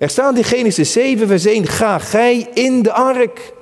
Er 0.00 0.10
staat 0.10 0.36
in 0.36 0.44
Genesis 0.44 0.92
7, 0.92 1.26
vers 1.26 1.44
1, 1.44 1.66
ga 1.66 1.98
gij 1.98 2.48
in 2.54 2.82
de 2.82 2.92
ark. 2.92 3.52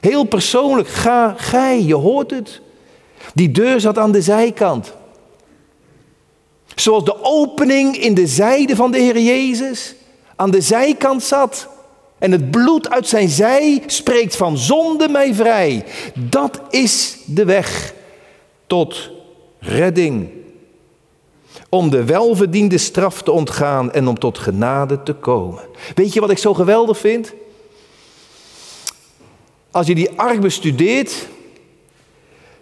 Heel 0.00 0.24
persoonlijk, 0.24 0.88
ga 0.88 1.34
gij, 1.38 1.82
je 1.82 1.94
hoort 1.94 2.30
het. 2.30 2.60
Die 3.34 3.50
deur 3.50 3.80
zat 3.80 3.98
aan 3.98 4.12
de 4.12 4.22
zijkant. 4.22 4.92
Zoals 6.74 7.04
de 7.04 7.22
opening 7.22 7.96
in 7.96 8.14
de 8.14 8.26
zijde 8.26 8.76
van 8.76 8.90
de 8.90 8.98
Heer 8.98 9.18
Jezus 9.18 9.94
aan 10.36 10.50
de 10.50 10.60
zijkant 10.60 11.22
zat. 11.22 11.68
En 12.18 12.32
het 12.32 12.50
bloed 12.50 12.90
uit 12.90 13.08
zijn 13.08 13.28
zij 13.28 13.82
spreekt 13.86 14.36
van 14.36 14.58
zonde 14.58 15.08
mij 15.08 15.34
vrij. 15.34 15.84
Dat 16.14 16.60
is 16.70 17.16
de 17.26 17.44
weg 17.44 17.94
tot 18.66 19.10
redding. 19.58 20.41
Om 21.74 21.90
de 21.90 22.04
welverdiende 22.04 22.78
straf 22.78 23.22
te 23.22 23.30
ontgaan 23.30 23.92
en 23.92 24.08
om 24.08 24.18
tot 24.18 24.38
genade 24.38 25.02
te 25.02 25.12
komen. 25.12 25.62
Weet 25.94 26.12
je 26.12 26.20
wat 26.20 26.30
ik 26.30 26.38
zo 26.38 26.54
geweldig 26.54 26.98
vind? 26.98 27.32
Als 29.70 29.86
je 29.86 29.94
die 29.94 30.10
ark 30.16 30.40
bestudeert, 30.40 31.28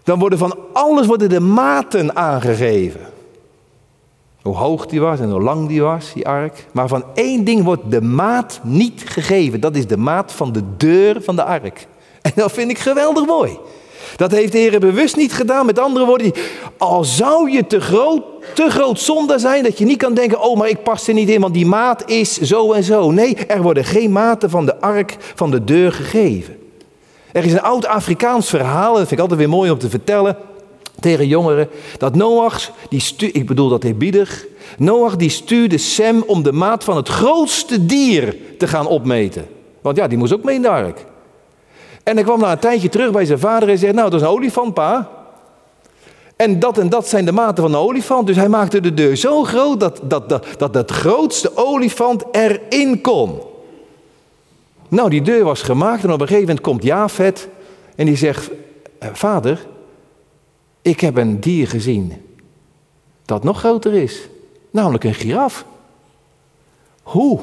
dan 0.02 0.18
worden 0.18 0.38
van 0.38 0.58
alles 0.72 1.06
worden 1.06 1.28
de 1.28 1.40
maten 1.40 2.16
aangegeven. 2.16 3.00
Hoe 4.42 4.56
hoog 4.56 4.86
die 4.86 5.00
was 5.00 5.20
en 5.20 5.30
hoe 5.30 5.42
lang 5.42 5.68
die 5.68 5.82
was, 5.82 6.12
die 6.12 6.28
ark. 6.28 6.66
Maar 6.72 6.88
van 6.88 7.04
één 7.14 7.44
ding 7.44 7.64
wordt 7.64 7.90
de 7.90 8.00
maat 8.00 8.60
niet 8.62 9.02
gegeven. 9.06 9.60
Dat 9.60 9.76
is 9.76 9.86
de 9.86 9.96
maat 9.96 10.32
van 10.32 10.52
de 10.52 10.62
deur 10.76 11.22
van 11.22 11.36
de 11.36 11.44
ark. 11.44 11.86
En 12.22 12.32
dat 12.34 12.52
vind 12.52 12.70
ik 12.70 12.78
geweldig 12.78 13.26
mooi. 13.26 13.58
Dat 14.16 14.30
heeft 14.30 14.52
de 14.52 14.58
Heer 14.58 14.80
bewust 14.80 15.16
niet 15.16 15.32
gedaan. 15.32 15.66
Met 15.66 15.78
andere 15.78 16.06
woorden, 16.06 16.32
al 16.78 17.04
zou 17.04 17.50
je 17.50 17.66
te 17.66 17.80
groot, 17.80 18.22
te 18.54 18.70
groot 18.70 19.00
zonde 19.00 19.38
zijn 19.38 19.62
dat 19.62 19.78
je 19.78 19.84
niet 19.84 19.98
kan 19.98 20.14
denken, 20.14 20.40
oh 20.40 20.58
maar 20.58 20.68
ik 20.68 20.82
pas 20.82 21.08
er 21.08 21.14
niet 21.14 21.28
in, 21.28 21.40
want 21.40 21.54
die 21.54 21.66
maat 21.66 22.10
is 22.10 22.38
zo 22.38 22.72
en 22.72 22.84
zo. 22.84 23.10
Nee, 23.10 23.34
er 23.34 23.62
worden 23.62 23.84
geen 23.84 24.12
maten 24.12 24.50
van 24.50 24.66
de 24.66 24.80
ark 24.80 25.16
van 25.34 25.50
de 25.50 25.64
deur 25.64 25.92
gegeven. 25.92 26.56
Er 27.32 27.44
is 27.44 27.52
een 27.52 27.62
oud 27.62 27.86
Afrikaans 27.86 28.48
verhaal, 28.48 28.88
dat 28.88 28.98
vind 28.98 29.12
ik 29.12 29.18
altijd 29.18 29.38
weer 29.38 29.48
mooi 29.48 29.70
om 29.70 29.78
te 29.78 29.90
vertellen 29.90 30.36
tegen 31.00 31.26
jongeren, 31.26 31.68
dat 31.98 32.14
Noach, 32.14 32.70
die 32.88 33.02
ik 33.32 33.46
bedoel 33.46 33.68
dat 33.68 33.84
eerbiedig, 33.84 34.46
Noach 34.78 35.16
die 35.16 35.30
stuurde 35.30 35.78
Sem 35.78 36.22
om 36.26 36.42
de 36.42 36.52
maat 36.52 36.84
van 36.84 36.96
het 36.96 37.08
grootste 37.08 37.86
dier 37.86 38.36
te 38.58 38.66
gaan 38.66 38.86
opmeten. 38.86 39.46
Want 39.80 39.96
ja, 39.96 40.08
die 40.08 40.18
moest 40.18 40.32
ook 40.32 40.44
mee 40.44 40.54
in 40.54 40.62
de 40.62 40.68
ark. 40.68 41.04
En 42.02 42.14
hij 42.14 42.25
kwam 42.25 42.40
na 42.40 42.52
een 42.52 42.59
tijdje 42.59 42.88
terug 42.88 43.11
bij 43.11 43.25
zijn 43.25 43.38
vader 43.38 43.69
en 43.69 43.78
zei, 43.78 43.92
nou 43.92 44.11
dat 44.11 44.21
is 44.21 44.26
een 44.26 44.33
olifant 44.33 44.75
pa. 44.75 45.11
En 46.37 46.59
dat 46.59 46.78
en 46.78 46.88
dat 46.88 47.09
zijn 47.09 47.25
de 47.25 47.33
maten 47.33 47.62
van 47.62 47.73
een 47.75 47.80
olifant. 47.80 48.26
Dus 48.26 48.37
hij 48.37 48.49
maakte 48.49 48.80
de 48.80 48.95
deur 48.95 49.16
zo 49.16 49.45
groot 49.45 49.80
dat, 49.80 50.00
dat, 50.02 50.28
dat, 50.28 50.47
dat 50.59 50.75
het 50.75 50.90
grootste 50.90 51.57
olifant 51.57 52.25
erin 52.30 53.00
kon. 53.00 53.40
Nou, 54.88 55.11
die 55.11 55.23
deur 55.23 55.45
was 55.45 55.62
gemaakt 55.62 56.04
en 56.04 56.12
op 56.12 56.21
een 56.21 56.26
gegeven 56.26 56.47
moment 56.47 56.61
komt 56.64 56.83
Jafet 56.83 57.49
en 57.97 58.07
die 58.07 58.16
zegt, 58.16 58.50
eh, 58.99 59.09
vader, 59.12 59.66
ik 60.83 61.00
heb 61.00 61.16
een 61.16 61.40
dier 61.40 61.69
gezien 61.69 62.12
dat 63.25 63.45
nog 63.45 63.59
groter 63.59 63.95
is, 63.95 64.28
namelijk 64.71 65.04
een 65.04 65.14
giraf. 65.14 65.64
Hoe? 67.02 67.40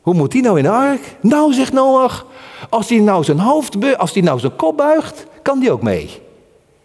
Hoe 0.00 0.14
moet 0.14 0.32
die 0.32 0.42
nou 0.42 0.56
in 0.56 0.62
de 0.62 0.70
ark? 0.70 1.16
Nou, 1.20 1.52
zegt 1.52 1.72
Noach, 1.72 2.26
als 2.68 2.88
hij 2.88 2.98
nou 2.98 3.24
zijn 3.24 3.38
hoofd, 3.38 3.96
als 3.96 4.12
hij 4.12 4.22
nou 4.22 4.38
zijn 4.38 4.56
kop 4.56 4.76
buigt, 4.76 5.26
kan 5.42 5.58
die 5.58 5.72
ook 5.72 5.82
mee. 5.82 6.10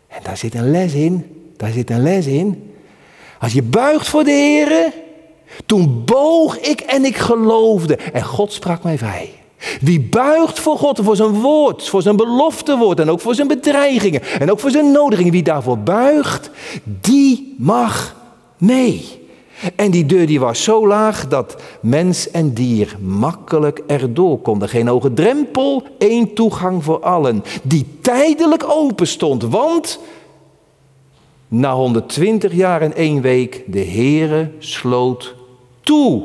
En 0.07 0.19
daar 0.23 0.37
zit 0.37 0.55
een 0.55 0.71
les 0.71 0.93
in. 0.93 1.25
Daar 1.57 1.71
zit 1.71 1.89
een 1.89 2.03
les 2.03 2.25
in. 2.25 2.73
Als 3.39 3.53
je 3.53 3.63
buigt 3.63 4.07
voor 4.07 4.23
de 4.23 4.31
Heer, 4.31 4.93
toen 5.65 6.01
boog 6.05 6.59
ik 6.59 6.79
en 6.79 7.05
ik 7.05 7.17
geloofde 7.17 7.95
en 7.95 8.23
God 8.23 8.53
sprak 8.53 8.83
mij 8.83 8.97
vrij. 8.97 9.29
Wie 9.81 10.01
buigt 10.01 10.59
voor 10.59 10.77
God, 10.77 10.99
voor 11.03 11.15
zijn 11.15 11.41
woord, 11.41 11.89
voor 11.89 12.01
zijn 12.01 12.15
beloftewoord 12.15 12.99
en 12.99 13.09
ook 13.09 13.21
voor 13.21 13.35
zijn 13.35 13.47
bedreigingen 13.47 14.21
en 14.39 14.51
ook 14.51 14.59
voor 14.59 14.71
zijn 14.71 14.91
nodigingen. 14.91 15.31
Wie 15.31 15.43
daarvoor 15.43 15.77
buigt, 15.77 16.49
die 16.83 17.55
mag 17.57 18.15
mee. 18.57 19.24
En 19.75 19.91
die 19.91 20.05
deur 20.05 20.25
die 20.25 20.39
was 20.39 20.63
zo 20.63 20.87
laag 20.87 21.27
dat 21.27 21.61
mens 21.81 22.31
en 22.31 22.53
dier 22.53 22.95
makkelijk 22.99 23.81
erdoor 23.87 24.39
konden. 24.39 24.69
Geen 24.69 24.87
hoge 24.87 25.13
drempel, 25.13 25.83
één 25.97 26.33
toegang 26.33 26.83
voor 26.83 26.99
allen. 26.99 27.43
Die 27.63 27.85
tijdelijk 28.01 28.63
open 28.67 29.07
stond, 29.07 29.43
want 29.43 29.99
na 31.47 31.73
120 31.73 32.53
jaar 32.53 32.81
en 32.81 32.95
één 32.95 33.21
week 33.21 33.63
de 33.67 33.85
Heere 33.85 34.51
sloot 34.59 35.35
toe. 35.81 36.23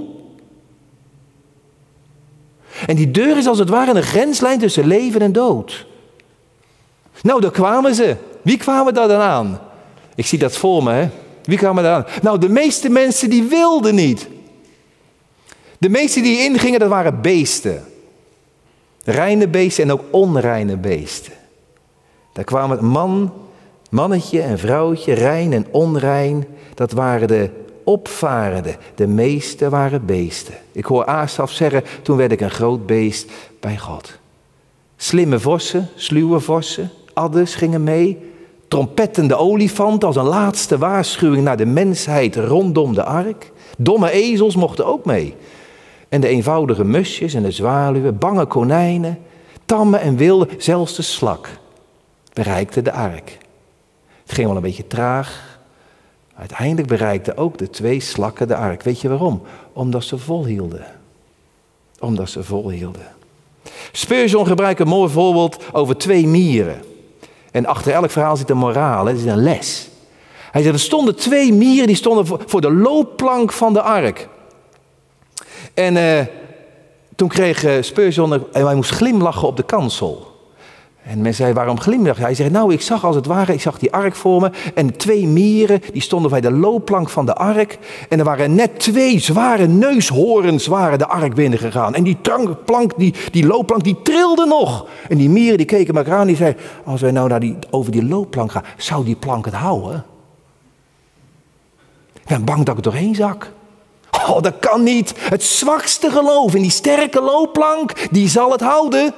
En 2.86 2.96
die 2.96 3.10
deur 3.10 3.36
is 3.36 3.46
als 3.46 3.58
het 3.58 3.68
ware 3.68 3.94
een 3.94 4.02
grenslijn 4.02 4.58
tussen 4.58 4.86
leven 4.86 5.20
en 5.20 5.32
dood. 5.32 5.86
Nou, 7.22 7.40
daar 7.40 7.50
kwamen 7.50 7.94
ze. 7.94 8.16
Wie 8.42 8.56
kwamen 8.56 8.94
daar 8.94 9.08
dan 9.08 9.20
aan? 9.20 9.60
Ik 10.14 10.26
zie 10.26 10.38
dat 10.38 10.56
voor 10.56 10.82
me? 10.82 11.08
Wie 11.50 11.58
kwamen 11.58 11.82
daar 11.82 11.94
aan? 11.94 12.06
Nou, 12.22 12.38
de 12.38 12.48
meeste 12.48 12.88
mensen 12.88 13.30
die 13.30 13.42
wilden 13.42 13.94
niet. 13.94 14.28
De 15.78 15.88
meesten 15.88 16.22
die 16.22 16.38
ingingen, 16.38 16.80
dat 16.80 16.88
waren 16.88 17.20
beesten. 17.20 17.84
Reine 19.04 19.48
beesten 19.48 19.84
en 19.84 19.92
ook 19.92 20.04
onreine 20.10 20.76
beesten. 20.76 21.32
Daar 22.32 22.44
kwamen 22.44 22.84
man, 22.84 23.32
mannetje 23.90 24.40
en 24.40 24.58
vrouwtje, 24.58 25.12
rein 25.12 25.52
en 25.52 25.66
onrein. 25.70 26.46
Dat 26.74 26.92
waren 26.92 27.28
de 27.28 27.50
opvarende. 27.84 28.76
De 28.94 29.06
meeste 29.06 29.68
waren 29.68 30.06
beesten. 30.06 30.54
Ik 30.72 30.84
hoor 30.84 31.04
Asaf 31.04 31.50
zeggen, 31.50 31.84
toen 32.02 32.16
werd 32.16 32.32
ik 32.32 32.40
een 32.40 32.50
groot 32.50 32.86
beest 32.86 33.30
bij 33.60 33.78
God. 33.78 34.18
Slimme 34.96 35.38
vossen, 35.38 35.88
sluwe 35.94 36.40
vossen, 36.40 36.90
adders 37.12 37.54
gingen 37.54 37.82
mee. 37.82 38.18
Trompettende 38.70 39.36
olifant 39.36 40.04
als 40.04 40.16
een 40.16 40.24
laatste 40.24 40.78
waarschuwing 40.78 41.44
naar 41.44 41.56
de 41.56 41.66
mensheid 41.66 42.36
rondom 42.36 42.94
de 42.94 43.04
ark. 43.04 43.52
Domme 43.78 44.10
ezels 44.10 44.56
mochten 44.56 44.86
ook 44.86 45.04
mee. 45.04 45.34
En 46.08 46.20
de 46.20 46.28
eenvoudige 46.28 46.84
musjes 46.84 47.34
en 47.34 47.42
de 47.42 47.50
zwaluwen, 47.50 48.18
bange 48.18 48.46
konijnen, 48.46 49.18
tamme 49.64 49.96
en 49.96 50.16
wilde, 50.16 50.48
zelfs 50.58 50.96
de 50.96 51.02
slak 51.02 51.48
bereikten 52.32 52.84
de 52.84 52.92
ark. 52.92 53.38
Het 54.22 54.32
ging 54.32 54.46
wel 54.46 54.56
een 54.56 54.62
beetje 54.62 54.86
traag, 54.86 55.50
Uiteindelijk 56.40 56.88
bereikten 56.88 57.36
ook 57.36 57.58
de 57.58 57.70
twee 57.70 58.00
slakken 58.00 58.48
de 58.48 58.56
ark. 58.56 58.82
Weet 58.82 59.00
je 59.00 59.08
waarom? 59.08 59.42
Omdat 59.72 60.04
ze 60.04 60.18
volhielden. 60.18 60.84
Omdat 61.98 62.30
ze 62.30 62.42
volhielden. 62.42 63.06
Spurgeon 63.92 64.46
gebruikt 64.46 64.80
een 64.80 64.88
mooi 64.88 65.10
voorbeeld 65.10 65.64
over 65.72 65.96
twee 65.96 66.26
mieren. 66.26 66.80
En 67.50 67.66
achter 67.66 67.92
elk 67.92 68.10
verhaal 68.10 68.36
zit 68.36 68.50
een 68.50 68.56
moraal, 68.56 69.08
er 69.08 69.16
zit 69.16 69.28
een 69.28 69.42
les. 69.42 69.88
Hij 70.50 70.62
zegt, 70.62 70.74
er 70.74 70.80
stonden 70.80 71.16
twee 71.16 71.52
mieren, 71.52 71.86
die 71.86 71.96
stonden 71.96 72.26
voor 72.46 72.60
de 72.60 72.72
loopplank 72.72 73.52
van 73.52 73.72
de 73.72 73.82
ark. 73.82 74.28
En 75.74 75.96
uh, 75.96 76.20
toen 77.16 77.28
kreeg 77.28 77.64
uh, 77.64 78.18
en 78.52 78.66
hij 78.66 78.74
moest 78.74 78.90
glimlachen 78.90 79.48
op 79.48 79.56
de 79.56 79.62
kansel. 79.62 80.29
En 81.10 81.16
mensen 81.16 81.34
zeiden, 81.34 81.56
waarom 81.56 81.80
glimlach 81.80 82.16
Hij 82.16 82.34
zegt, 82.34 82.50
nou, 82.50 82.72
ik 82.72 82.80
zag 82.80 83.04
als 83.04 83.16
het 83.16 83.26
ware, 83.26 83.52
ik 83.52 83.60
zag 83.60 83.78
die 83.78 83.92
ark 83.92 84.14
voor 84.14 84.40
me. 84.40 84.50
En 84.74 84.96
twee 84.96 85.26
mieren, 85.26 85.80
die 85.92 86.02
stonden 86.02 86.30
bij 86.30 86.40
de 86.40 86.50
loopplank 86.52 87.08
van 87.08 87.26
de 87.26 87.34
ark. 87.34 87.78
En 88.08 88.18
er 88.18 88.24
waren 88.24 88.54
net 88.54 88.78
twee 88.78 89.18
zware 89.18 89.66
neushorens 89.66 90.66
waren 90.66 90.98
de 90.98 91.06
ark 91.06 91.34
binnengegaan. 91.34 91.94
En 91.94 92.02
die 92.02 92.18
plank, 92.64 92.92
die, 92.96 93.14
die 93.30 93.46
loopplank, 93.46 93.84
die 93.84 94.02
trilde 94.02 94.46
nog. 94.46 94.86
En 95.08 95.18
die 95.18 95.30
mieren, 95.30 95.56
die 95.56 95.66
keken 95.66 95.96
elkaar 95.96 96.18
aan, 96.18 96.26
die 96.26 96.36
zeiden, 96.36 96.62
als 96.84 97.00
wij 97.00 97.10
nou 97.10 97.28
naar 97.28 97.40
die, 97.40 97.56
over 97.70 97.92
die 97.92 98.04
loopplank 98.04 98.50
gaan, 98.52 98.64
zou 98.76 99.04
die 99.04 99.16
plank 99.16 99.44
het 99.44 99.54
houden? 99.54 100.04
Ik 102.14 102.26
ben 102.26 102.44
bang 102.44 102.58
dat 102.58 102.78
ik 102.78 102.84
er 102.84 102.90
doorheen 102.90 103.14
zak. 103.14 103.52
Oh, 104.28 104.42
dat 104.42 104.58
kan 104.60 104.82
niet. 104.82 105.14
Het 105.16 105.42
zwakste 105.42 106.10
geloof 106.10 106.54
in 106.54 106.62
die 106.62 106.70
sterke 106.70 107.20
loopplank, 107.20 107.92
die 108.10 108.28
zal 108.28 108.52
het 108.52 108.60
houden. 108.60 109.14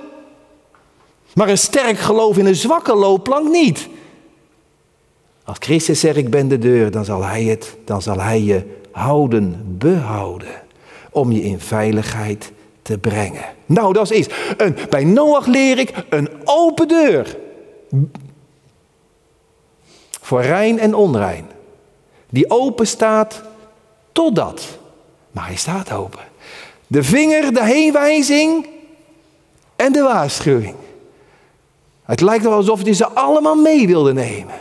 Maar 1.34 1.48
een 1.48 1.58
sterk 1.58 1.98
geloof 1.98 2.38
in 2.38 2.46
een 2.46 2.56
zwakke 2.56 2.94
loopplank 2.94 3.48
niet. 3.48 3.88
Als 5.44 5.56
Christus 5.60 6.00
zegt 6.00 6.16
ik 6.16 6.30
ben 6.30 6.48
de 6.48 6.58
deur, 6.58 6.90
dan 6.90 7.04
zal 7.04 7.24
hij 7.24 7.42
het, 7.42 7.76
dan 7.84 8.02
zal 8.02 8.20
hij 8.20 8.40
je 8.40 8.62
houden, 8.90 9.76
behouden. 9.78 10.62
Om 11.10 11.32
je 11.32 11.42
in 11.42 11.60
veiligheid 11.60 12.52
te 12.82 12.98
brengen. 12.98 13.44
Nou, 13.66 13.92
dat 13.92 14.10
is 14.10 14.26
een, 14.56 14.76
bij 14.90 15.04
Noach 15.04 15.46
leer 15.46 15.78
ik 15.78 15.92
een 16.08 16.28
open 16.44 16.88
deur. 16.88 17.36
Voor 20.20 20.42
rein 20.42 20.78
en 20.78 20.94
onrein. 20.94 21.46
Die 22.30 22.50
open 22.50 22.86
staat 22.86 23.42
totdat. 24.12 24.78
Maar 25.30 25.46
hij 25.46 25.56
staat 25.56 25.92
open. 25.92 26.20
De 26.86 27.02
vinger, 27.02 27.54
de 27.54 27.64
heenwijzing 27.64 28.66
en 29.76 29.92
de 29.92 30.02
waarschuwing. 30.02 30.74
Het 32.04 32.20
lijkt 32.20 32.44
wel 32.44 32.52
alsof 32.52 32.82
hij 32.82 32.94
ze 32.94 33.08
allemaal 33.08 33.54
mee 33.54 33.86
wilde 33.86 34.12
nemen. 34.12 34.54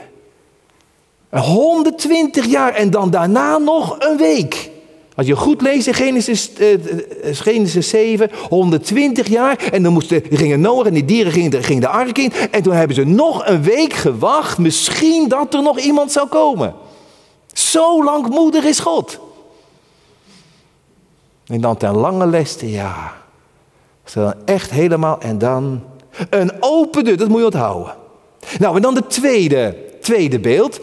120 1.30 2.46
jaar 2.46 2.74
en 2.74 2.90
dan 2.90 3.10
daarna 3.10 3.58
nog 3.58 3.96
een 4.00 4.18
week. 4.18 4.70
Als 5.16 5.28
je 5.28 5.36
goed 5.36 5.62
leest 5.62 5.88
in 5.88 5.94
Genesis, 5.94 6.52
uh, 6.60 6.78
Genesis 7.24 7.90
7, 7.90 8.32
120 8.50 9.28
jaar. 9.28 9.58
En 9.72 9.84
dan 9.84 9.94
moesten, 9.94 10.24
gingen 10.30 10.62
Noach 10.62 10.86
en 10.86 10.94
die 10.94 11.06
dieren 11.06 11.32
gingen, 11.32 11.64
gingen 11.64 11.82
de 11.82 11.88
ark 11.88 12.18
in. 12.18 12.32
En 12.52 12.62
toen 12.62 12.74
hebben 12.74 12.96
ze 12.96 13.04
nog 13.04 13.48
een 13.48 13.64
week 13.64 13.94
gewacht. 13.94 14.58
Misschien 14.58 15.28
dat 15.28 15.54
er 15.54 15.62
nog 15.62 15.80
iemand 15.80 16.12
zou 16.12 16.28
komen. 16.28 16.74
Zo 17.54 18.04
langmoedig 18.04 18.64
is 18.64 18.80
God. 18.80 19.20
En 21.46 21.62
dan 21.62 21.78
ten 21.78 21.96
lange 21.96 22.28
leste, 22.28 22.72
ja. 22.72 23.14
dan 24.14 24.34
echt 24.46 24.72
helemaal 24.72 25.20
en 25.20 25.38
dan 25.38 25.84
een 26.30 26.52
open 26.60 27.04
deur, 27.04 27.18
dat 27.18 27.28
moet 27.28 27.40
je 27.40 27.46
onthouden. 27.46 27.96
Nou, 28.60 28.76
en 28.76 28.82
dan 28.82 28.94
de 28.94 29.08
tweede, 29.08 29.76
tweede 30.02 30.40
beeld. 30.40 30.80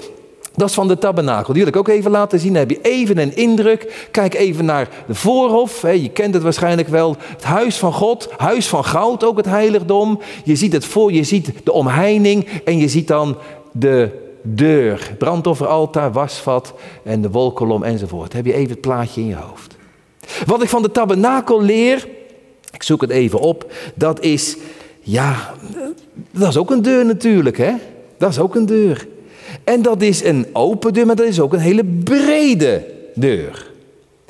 Dat 0.54 0.68
is 0.68 0.74
van 0.74 0.88
de 0.88 0.98
tabernakel. 0.98 1.52
Die 1.52 1.62
wil 1.62 1.72
ik 1.72 1.78
ook 1.78 1.88
even 1.88 2.10
laten 2.10 2.38
zien. 2.38 2.52
Dan 2.52 2.60
heb 2.60 2.70
je 2.70 2.80
even 2.82 3.18
een 3.18 3.36
indruk. 3.36 4.08
Kijk 4.10 4.34
even 4.34 4.64
naar 4.64 4.88
de 5.06 5.14
voorhof. 5.14 5.82
Je 5.82 6.10
kent 6.10 6.34
het 6.34 6.42
waarschijnlijk 6.42 6.88
wel. 6.88 7.16
Het 7.20 7.44
huis 7.44 7.76
van 7.76 7.92
God. 7.92 8.28
Huis 8.36 8.68
van 8.68 8.84
goud, 8.84 9.24
ook 9.24 9.36
het 9.36 9.46
heiligdom. 9.46 10.20
Je 10.44 10.56
ziet 10.56 10.72
het 10.72 10.84
voor, 10.84 11.12
je 11.12 11.24
ziet 11.24 11.52
de 11.64 11.72
omheining. 11.72 12.48
En 12.64 12.78
je 12.78 12.88
ziet 12.88 13.08
dan 13.08 13.36
de 13.72 14.10
deur. 14.42 15.14
Brandofferaltaar, 15.18 16.12
wasvat 16.12 16.74
en 17.02 17.22
de 17.22 17.30
wolkolom 17.30 17.82
enzovoort. 17.82 18.32
heb 18.32 18.46
je 18.46 18.54
even 18.54 18.70
het 18.70 18.80
plaatje 18.80 19.20
in 19.20 19.26
je 19.26 19.34
hoofd. 19.34 19.76
Wat 20.46 20.62
ik 20.62 20.68
van 20.68 20.82
de 20.82 20.90
tabernakel 20.90 21.62
leer. 21.62 22.08
Ik 22.72 22.82
zoek 22.82 23.00
het 23.00 23.10
even 23.10 23.38
op. 23.38 23.72
Dat 23.94 24.20
is 24.20 24.56
ja, 25.10 25.54
dat 26.30 26.48
is 26.48 26.56
ook 26.56 26.70
een 26.70 26.82
deur 26.82 27.04
natuurlijk, 27.04 27.56
hè? 27.56 27.72
Dat 28.18 28.30
is 28.30 28.38
ook 28.38 28.54
een 28.54 28.66
deur. 28.66 29.06
En 29.64 29.82
dat 29.82 30.02
is 30.02 30.24
een 30.24 30.46
open 30.52 30.92
deur, 30.92 31.06
maar 31.06 31.16
dat 31.16 31.26
is 31.26 31.40
ook 31.40 31.52
een 31.52 31.58
hele 31.58 31.84
brede 31.84 32.86
deur. 33.14 33.66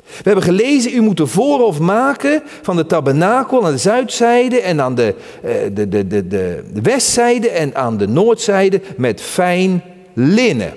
We 0.03 0.23
hebben 0.23 0.43
gelezen, 0.43 0.95
u 0.95 1.01
moet 1.01 1.17
de 1.17 1.27
voorhof 1.27 1.79
maken 1.79 2.41
van 2.61 2.75
de 2.75 2.85
tabernakel 2.85 3.65
aan 3.65 3.71
de 3.71 3.77
zuidzijde 3.77 4.61
en 4.61 4.81
aan 4.81 4.95
de, 4.95 5.15
de, 5.73 5.87
de, 5.87 6.07
de, 6.07 6.27
de, 6.27 6.63
de 6.73 6.81
westzijde 6.81 7.49
en 7.49 7.75
aan 7.75 7.97
de 7.97 8.07
noordzijde 8.07 8.81
met 8.97 9.21
fijn 9.21 9.83
linnen. 10.13 10.73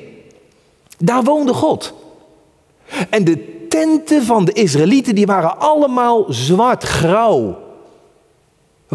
Daar 0.99 1.23
woonde 1.23 1.53
God. 1.55 1.95
En 3.11 3.25
de 3.25 3.67
tenten 3.69 4.23
van 4.23 4.45
de 4.45 4.53
Israëlieten 4.53 5.15
die 5.15 5.27
waren 5.27 5.59
allemaal 5.59 6.25
zwart-grauw. 6.29 7.62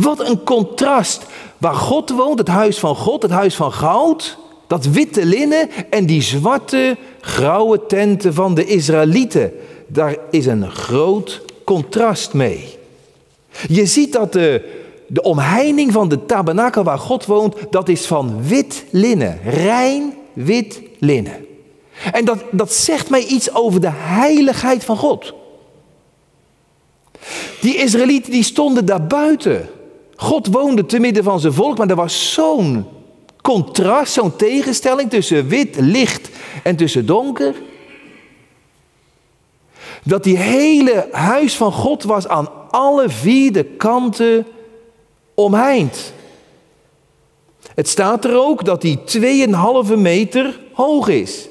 Wat 0.01 0.29
een 0.29 0.43
contrast. 0.43 1.25
Waar 1.57 1.73
God 1.73 2.09
woont, 2.09 2.39
het 2.39 2.47
huis 2.47 2.79
van 2.79 2.95
God, 2.95 3.21
het 3.21 3.31
huis 3.31 3.55
van 3.55 3.71
goud, 3.71 4.37
dat 4.67 4.85
witte 4.85 5.25
linnen 5.25 5.69
en 5.89 6.05
die 6.05 6.21
zwarte, 6.21 6.97
grauwe 7.21 7.85
tenten 7.85 8.33
van 8.33 8.55
de 8.55 8.65
Israëlieten. 8.65 9.51
Daar 9.87 10.17
is 10.31 10.45
een 10.45 10.71
groot 10.71 11.41
contrast 11.63 12.33
mee. 12.33 12.77
Je 13.67 13.85
ziet 13.85 14.13
dat 14.13 14.33
de, 14.33 14.79
de 15.07 15.21
omheining 15.21 15.91
van 15.91 16.09
de 16.09 16.25
tabernakel 16.25 16.83
waar 16.83 16.99
God 16.99 17.25
woont, 17.25 17.55
dat 17.69 17.89
is 17.89 18.05
van 18.05 18.47
wit 18.47 18.85
linnen, 18.91 19.39
rein 19.43 20.13
wit 20.33 20.81
linnen. 20.99 21.45
En 22.11 22.25
dat, 22.25 22.43
dat 22.51 22.73
zegt 22.73 23.09
mij 23.09 23.25
iets 23.25 23.53
over 23.53 23.81
de 23.81 23.91
heiligheid 23.91 24.83
van 24.83 24.97
God. 24.97 25.33
Die 27.61 27.75
Israëlieten 27.75 28.31
die 28.31 28.43
stonden 28.43 28.85
daar 28.85 29.07
buiten. 29.07 29.69
God 30.17 30.47
woonde 30.47 30.85
te 30.85 30.99
midden 30.99 31.23
van 31.23 31.39
zijn 31.39 31.53
volk, 31.53 31.77
maar 31.77 31.89
er 31.89 31.95
was 31.95 32.33
zo'n 32.33 32.85
contrast, 33.41 34.13
zo'n 34.13 34.35
tegenstelling 34.35 35.09
tussen 35.09 35.47
wit, 35.47 35.75
licht 35.79 36.29
en 36.63 36.75
tussen 36.75 37.05
donker. 37.05 37.55
Dat 40.03 40.23
die 40.23 40.37
hele 40.37 41.07
huis 41.11 41.55
van 41.55 41.71
God 41.71 42.03
was 42.03 42.27
aan 42.27 42.49
alle 42.71 43.09
vier 43.09 43.51
de 43.51 43.63
kanten 43.63 44.45
omheind. 45.33 46.13
Het 47.75 47.87
staat 47.87 48.25
er 48.25 48.37
ook 48.37 48.65
dat 48.65 48.81
die 48.81 48.99
2,5 49.87 49.97
meter 49.97 50.59
hoog 50.73 51.07
is. 51.07 51.47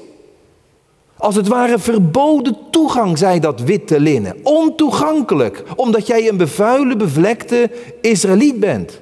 Als 1.17 1.35
het 1.35 1.47
ware 1.47 1.79
verboden 1.79 2.57
toegang, 2.71 3.17
zei 3.17 3.39
dat 3.39 3.61
witte 3.61 3.99
linnen. 3.99 4.35
Ontoegankelijk, 4.43 5.63
omdat 5.75 6.07
jij 6.07 6.29
een 6.29 6.37
bevuile, 6.37 6.95
bevlekte 6.95 7.71
Israëliet 8.01 8.59
bent. 8.59 8.99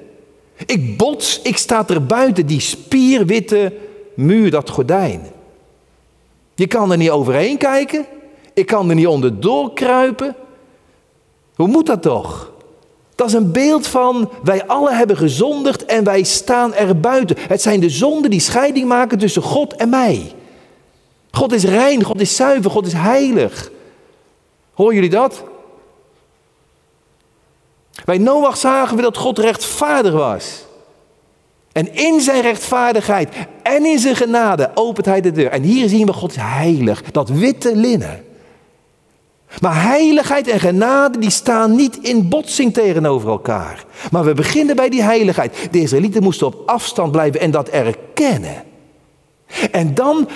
Ik 0.66 0.96
bots, 0.96 1.40
ik 1.42 1.56
sta 1.56 1.88
er 1.88 2.06
buiten 2.06 2.46
die 2.46 2.60
spierwitte 2.60 3.72
muur, 4.14 4.50
dat 4.50 4.70
gordijn. 4.70 5.22
Je 6.54 6.66
kan 6.66 6.90
er 6.90 6.96
niet 6.96 7.10
overheen 7.10 7.58
kijken. 7.58 8.06
Ik 8.54 8.66
kan 8.66 8.88
er 8.88 8.94
niet 8.94 9.06
onderdoor 9.06 9.72
kruipen. 9.72 10.36
Hoe 11.54 11.68
moet 11.68 11.86
dat 11.86 12.02
toch? 12.02 12.52
Dat 13.14 13.26
is 13.26 13.32
een 13.32 13.52
beeld 13.52 13.86
van 13.86 14.30
wij 14.42 14.66
alle 14.66 14.92
hebben 14.92 15.16
gezondigd 15.16 15.84
en 15.84 16.04
wij 16.04 16.22
staan 16.22 16.74
er 16.74 17.00
buiten. 17.00 17.36
Het 17.40 17.62
zijn 17.62 17.80
de 17.80 17.90
zonden 17.90 18.30
die 18.30 18.40
scheiding 18.40 18.88
maken 18.88 19.18
tussen 19.18 19.42
God 19.42 19.76
en 19.76 19.88
mij. 19.88 20.32
God 21.36 21.52
is 21.52 21.64
rein, 21.64 22.04
God 22.04 22.20
is 22.20 22.36
zuiver, 22.36 22.70
God 22.70 22.86
is 22.86 22.92
heilig. 22.92 23.70
Horen 24.74 24.94
jullie 24.94 25.10
dat? 25.10 25.42
Bij 28.04 28.18
Noach 28.18 28.56
zagen 28.56 28.96
we 28.96 29.02
dat 29.02 29.16
God 29.16 29.38
rechtvaardig 29.38 30.12
was. 30.12 30.64
En 31.72 31.94
in 31.94 32.20
zijn 32.20 32.42
rechtvaardigheid 32.42 33.34
en 33.62 33.84
in 33.84 33.98
zijn 33.98 34.16
genade 34.16 34.70
opent 34.74 35.06
hij 35.06 35.20
de 35.20 35.32
deur. 35.32 35.50
En 35.50 35.62
hier 35.62 35.88
zien 35.88 36.06
we 36.06 36.12
God 36.12 36.30
is 36.30 36.36
heilig, 36.40 37.02
dat 37.02 37.28
witte 37.28 37.76
linnen. 37.76 38.24
Maar 39.60 39.82
heiligheid 39.82 40.48
en 40.48 40.60
genade 40.60 41.18
die 41.18 41.30
staan 41.30 41.74
niet 41.74 41.98
in 41.98 42.28
botsing 42.28 42.74
tegenover 42.74 43.28
elkaar. 43.28 43.84
Maar 44.10 44.24
we 44.24 44.34
beginnen 44.34 44.76
bij 44.76 44.88
die 44.88 45.02
heiligheid. 45.02 45.68
De 45.70 45.80
Israëlieten 45.80 46.22
moesten 46.22 46.46
op 46.46 46.62
afstand 46.66 47.12
blijven 47.12 47.40
en 47.40 47.50
dat 47.50 47.68
erkennen. 47.68 48.64
En 49.70 49.94
dan 49.94 50.28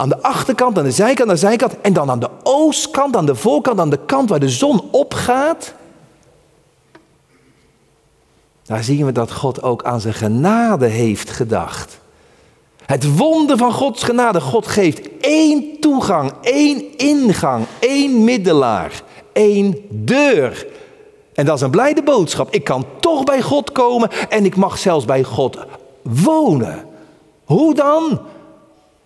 aan 0.00 0.08
de 0.08 0.22
achterkant, 0.22 0.78
aan 0.78 0.84
de 0.84 0.90
zijkant, 0.90 1.28
aan 1.28 1.34
de 1.34 1.40
zijkant. 1.40 1.80
En 1.80 1.92
dan 1.92 2.10
aan 2.10 2.18
de 2.18 2.30
oostkant, 2.42 3.16
aan 3.16 3.26
de 3.26 3.34
voorkant, 3.34 3.80
aan 3.80 3.90
de 3.90 4.04
kant 4.06 4.28
waar 4.28 4.40
de 4.40 4.48
zon 4.48 4.82
opgaat. 4.90 5.74
Daar 8.64 8.84
zien 8.84 9.06
we 9.06 9.12
dat 9.12 9.32
God 9.32 9.62
ook 9.62 9.84
aan 9.84 10.00
zijn 10.00 10.14
genade 10.14 10.86
heeft 10.86 11.30
gedacht. 11.30 11.98
Het 12.86 13.16
wonder 13.16 13.56
van 13.56 13.72
Gods 13.72 14.02
genade. 14.02 14.40
God 14.40 14.66
geeft 14.66 15.18
één 15.20 15.80
toegang, 15.80 16.32
één 16.42 16.98
ingang, 16.98 17.66
één 17.78 18.24
middelaar, 18.24 19.02
één 19.32 19.76
deur. 19.90 20.66
En 21.34 21.44
dat 21.44 21.56
is 21.56 21.62
een 21.62 21.70
blijde 21.70 22.02
boodschap. 22.02 22.50
Ik 22.50 22.64
kan 22.64 22.84
toch 23.00 23.24
bij 23.24 23.42
God 23.42 23.72
komen 23.72 24.10
en 24.28 24.44
ik 24.44 24.56
mag 24.56 24.78
zelfs 24.78 25.04
bij 25.04 25.22
God 25.22 25.58
wonen. 26.02 26.84
Hoe 27.44 27.74
dan? 27.74 28.20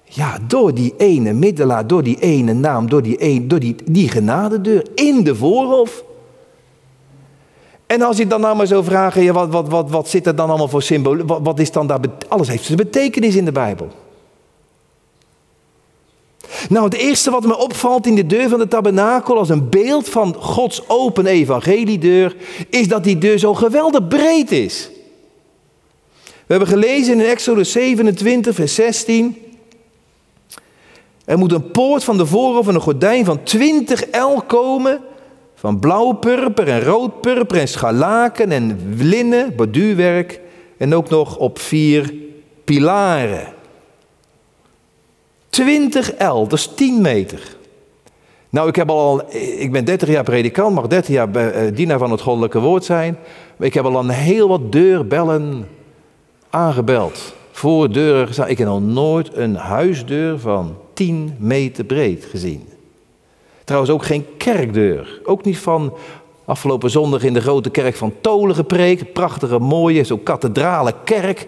Ja, 0.04 0.38
door 0.46 0.74
die 0.74 0.94
ene 0.96 1.32
middelaar, 1.32 1.86
door 1.86 2.02
die 2.02 2.18
ene 2.20 2.52
naam, 2.52 2.88
door 2.88 3.02
die, 3.02 3.16
een, 3.18 3.48
door 3.48 3.60
die, 3.60 3.76
die 3.84 4.08
genadedeur 4.08 4.86
in 4.94 5.24
de 5.24 5.34
voorhof. 5.34 6.04
En 7.86 8.02
als 8.02 8.16
je 8.16 8.26
dan 8.26 8.40
nou 8.40 8.56
maar 8.56 8.66
zou 8.66 8.84
vragen, 8.84 9.22
ja, 9.22 9.32
wat, 9.32 9.48
wat, 9.48 9.68
wat, 9.68 9.90
wat 9.90 10.08
zit 10.08 10.26
er 10.26 10.36
dan 10.36 10.48
allemaal 10.48 10.68
voor 10.68 10.82
symbool? 10.82 11.16
Wat, 11.16 11.40
wat 11.42 11.58
is 11.58 11.72
dan 11.72 11.86
daar? 11.86 12.00
Alles 12.28 12.48
heeft 12.48 12.64
zijn 12.64 12.78
betekenis 12.78 13.36
in 13.36 13.44
de 13.44 13.52
Bijbel. 13.52 13.88
Nou, 16.68 16.84
het 16.84 16.94
eerste 16.94 17.30
wat 17.30 17.44
me 17.44 17.56
opvalt 17.56 18.06
in 18.06 18.14
de 18.14 18.26
deur 18.26 18.48
van 18.48 18.58
de 18.58 18.68
tabernakel 18.68 19.38
als 19.38 19.48
een 19.48 19.68
beeld 19.68 20.08
van 20.08 20.34
Gods 20.34 20.88
open 20.88 21.26
evangeliedeur, 21.26 22.36
is 22.70 22.88
dat 22.88 23.04
die 23.04 23.18
deur 23.18 23.38
zo 23.38 23.54
geweldig 23.54 24.08
breed 24.08 24.52
is. 24.52 24.90
We 26.24 26.50
hebben 26.54 26.68
gelezen 26.68 27.20
in 27.20 27.26
Exodus 27.26 27.72
27, 27.72 28.54
vers 28.54 28.74
16. 28.74 29.43
Er 31.24 31.38
moet 31.38 31.52
een 31.52 31.70
poort 31.70 32.04
van 32.04 32.16
de 32.16 32.26
voorhof 32.26 32.68
en 32.68 32.74
een 32.74 32.80
gordijn 32.80 33.24
van 33.24 33.42
20 33.42 34.04
el 34.04 34.42
komen. 34.42 35.00
Van 35.54 35.78
blauwpurper 35.78 36.68
en 36.68 36.82
roodpurper 36.82 37.58
en 37.58 37.68
scharlaken 37.68 38.52
en 38.52 38.94
linnen, 38.96 39.56
borduurwerk. 39.56 40.40
En 40.76 40.94
ook 40.94 41.08
nog 41.08 41.36
op 41.36 41.58
vier 41.58 42.14
pilaren. 42.64 43.52
20 45.48 46.12
L, 46.18 46.46
dat 46.46 46.52
is 46.52 46.70
10 46.74 47.00
meter. 47.00 47.56
Nou, 48.50 48.68
ik, 48.68 48.76
heb 48.76 48.90
al, 48.90 49.22
ik 49.58 49.72
ben 49.72 49.84
30 49.84 50.08
jaar 50.08 50.24
predikant, 50.24 50.74
mag 50.74 50.86
30 50.86 51.14
jaar 51.14 51.34
eh, 51.34 51.74
dienaar 51.74 51.98
van 51.98 52.10
het 52.10 52.20
goddelijke 52.20 52.60
woord 52.60 52.84
zijn. 52.84 53.18
Maar 53.56 53.66
ik 53.66 53.74
heb 53.74 53.84
al 53.84 53.98
een 53.98 54.08
heel 54.08 54.48
wat 54.48 54.72
deurbellen 54.72 55.68
aangebeld. 56.50 57.34
Voor 57.50 57.92
deuren. 57.92 58.48
Ik 58.48 58.58
heb 58.58 58.66
nog 58.68 58.82
nooit 58.82 59.36
een 59.36 59.54
huisdeur 59.56 60.38
van 60.38 60.76
10 60.94 61.36
meter 61.38 61.84
breed 61.84 62.24
gezien. 62.24 62.68
Trouwens 63.64 63.92
ook 63.92 64.04
geen 64.04 64.36
kerkdeur. 64.36 65.20
Ook 65.24 65.44
niet 65.44 65.58
van 65.58 65.94
afgelopen 66.44 66.90
zondag 66.90 67.22
in 67.22 67.34
de 67.34 67.40
grote 67.40 67.70
kerk 67.70 67.96
van 67.96 68.14
Tolen 68.20 68.54
gepreekt. 68.54 69.12
Prachtige, 69.12 69.58
mooie, 69.58 70.04
zo'n 70.04 70.22
kathedrale 70.22 70.94
kerk. 71.04 71.46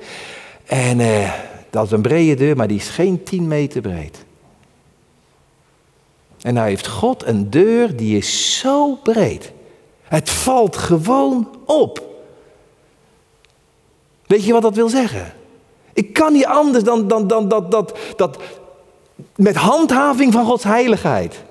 En 0.64 1.00
eh, 1.00 1.32
dat 1.70 1.84
is 1.84 1.90
een 1.90 2.02
brede 2.02 2.34
deur, 2.34 2.56
maar 2.56 2.68
die 2.68 2.76
is 2.76 2.88
geen 2.88 3.22
10 3.22 3.48
meter 3.48 3.80
breed. 3.80 4.24
En 6.40 6.54
nou 6.54 6.68
heeft 6.68 6.86
God 6.86 7.26
een 7.26 7.50
deur 7.50 7.96
die 7.96 8.16
is 8.16 8.58
zo 8.58 8.94
breed. 8.94 9.52
Het 10.02 10.30
valt 10.30 10.76
gewoon 10.76 11.48
op. 11.64 12.02
Weet 14.26 14.44
je 14.44 14.52
wat 14.52 14.62
dat 14.62 14.74
wil 14.74 14.88
zeggen? 14.88 15.32
Ik 15.92 16.12
kan 16.12 16.32
niet 16.32 16.46
anders 16.46 16.84
dan, 16.84 17.08
dan, 17.08 17.26
dan 17.26 17.48
dat, 17.48 17.70
dat, 17.70 17.98
dat 18.16 18.38
met 19.36 19.56
handhaving 19.56 20.32
van 20.32 20.46
Gods 20.46 20.64
heiligheid. 20.64 21.44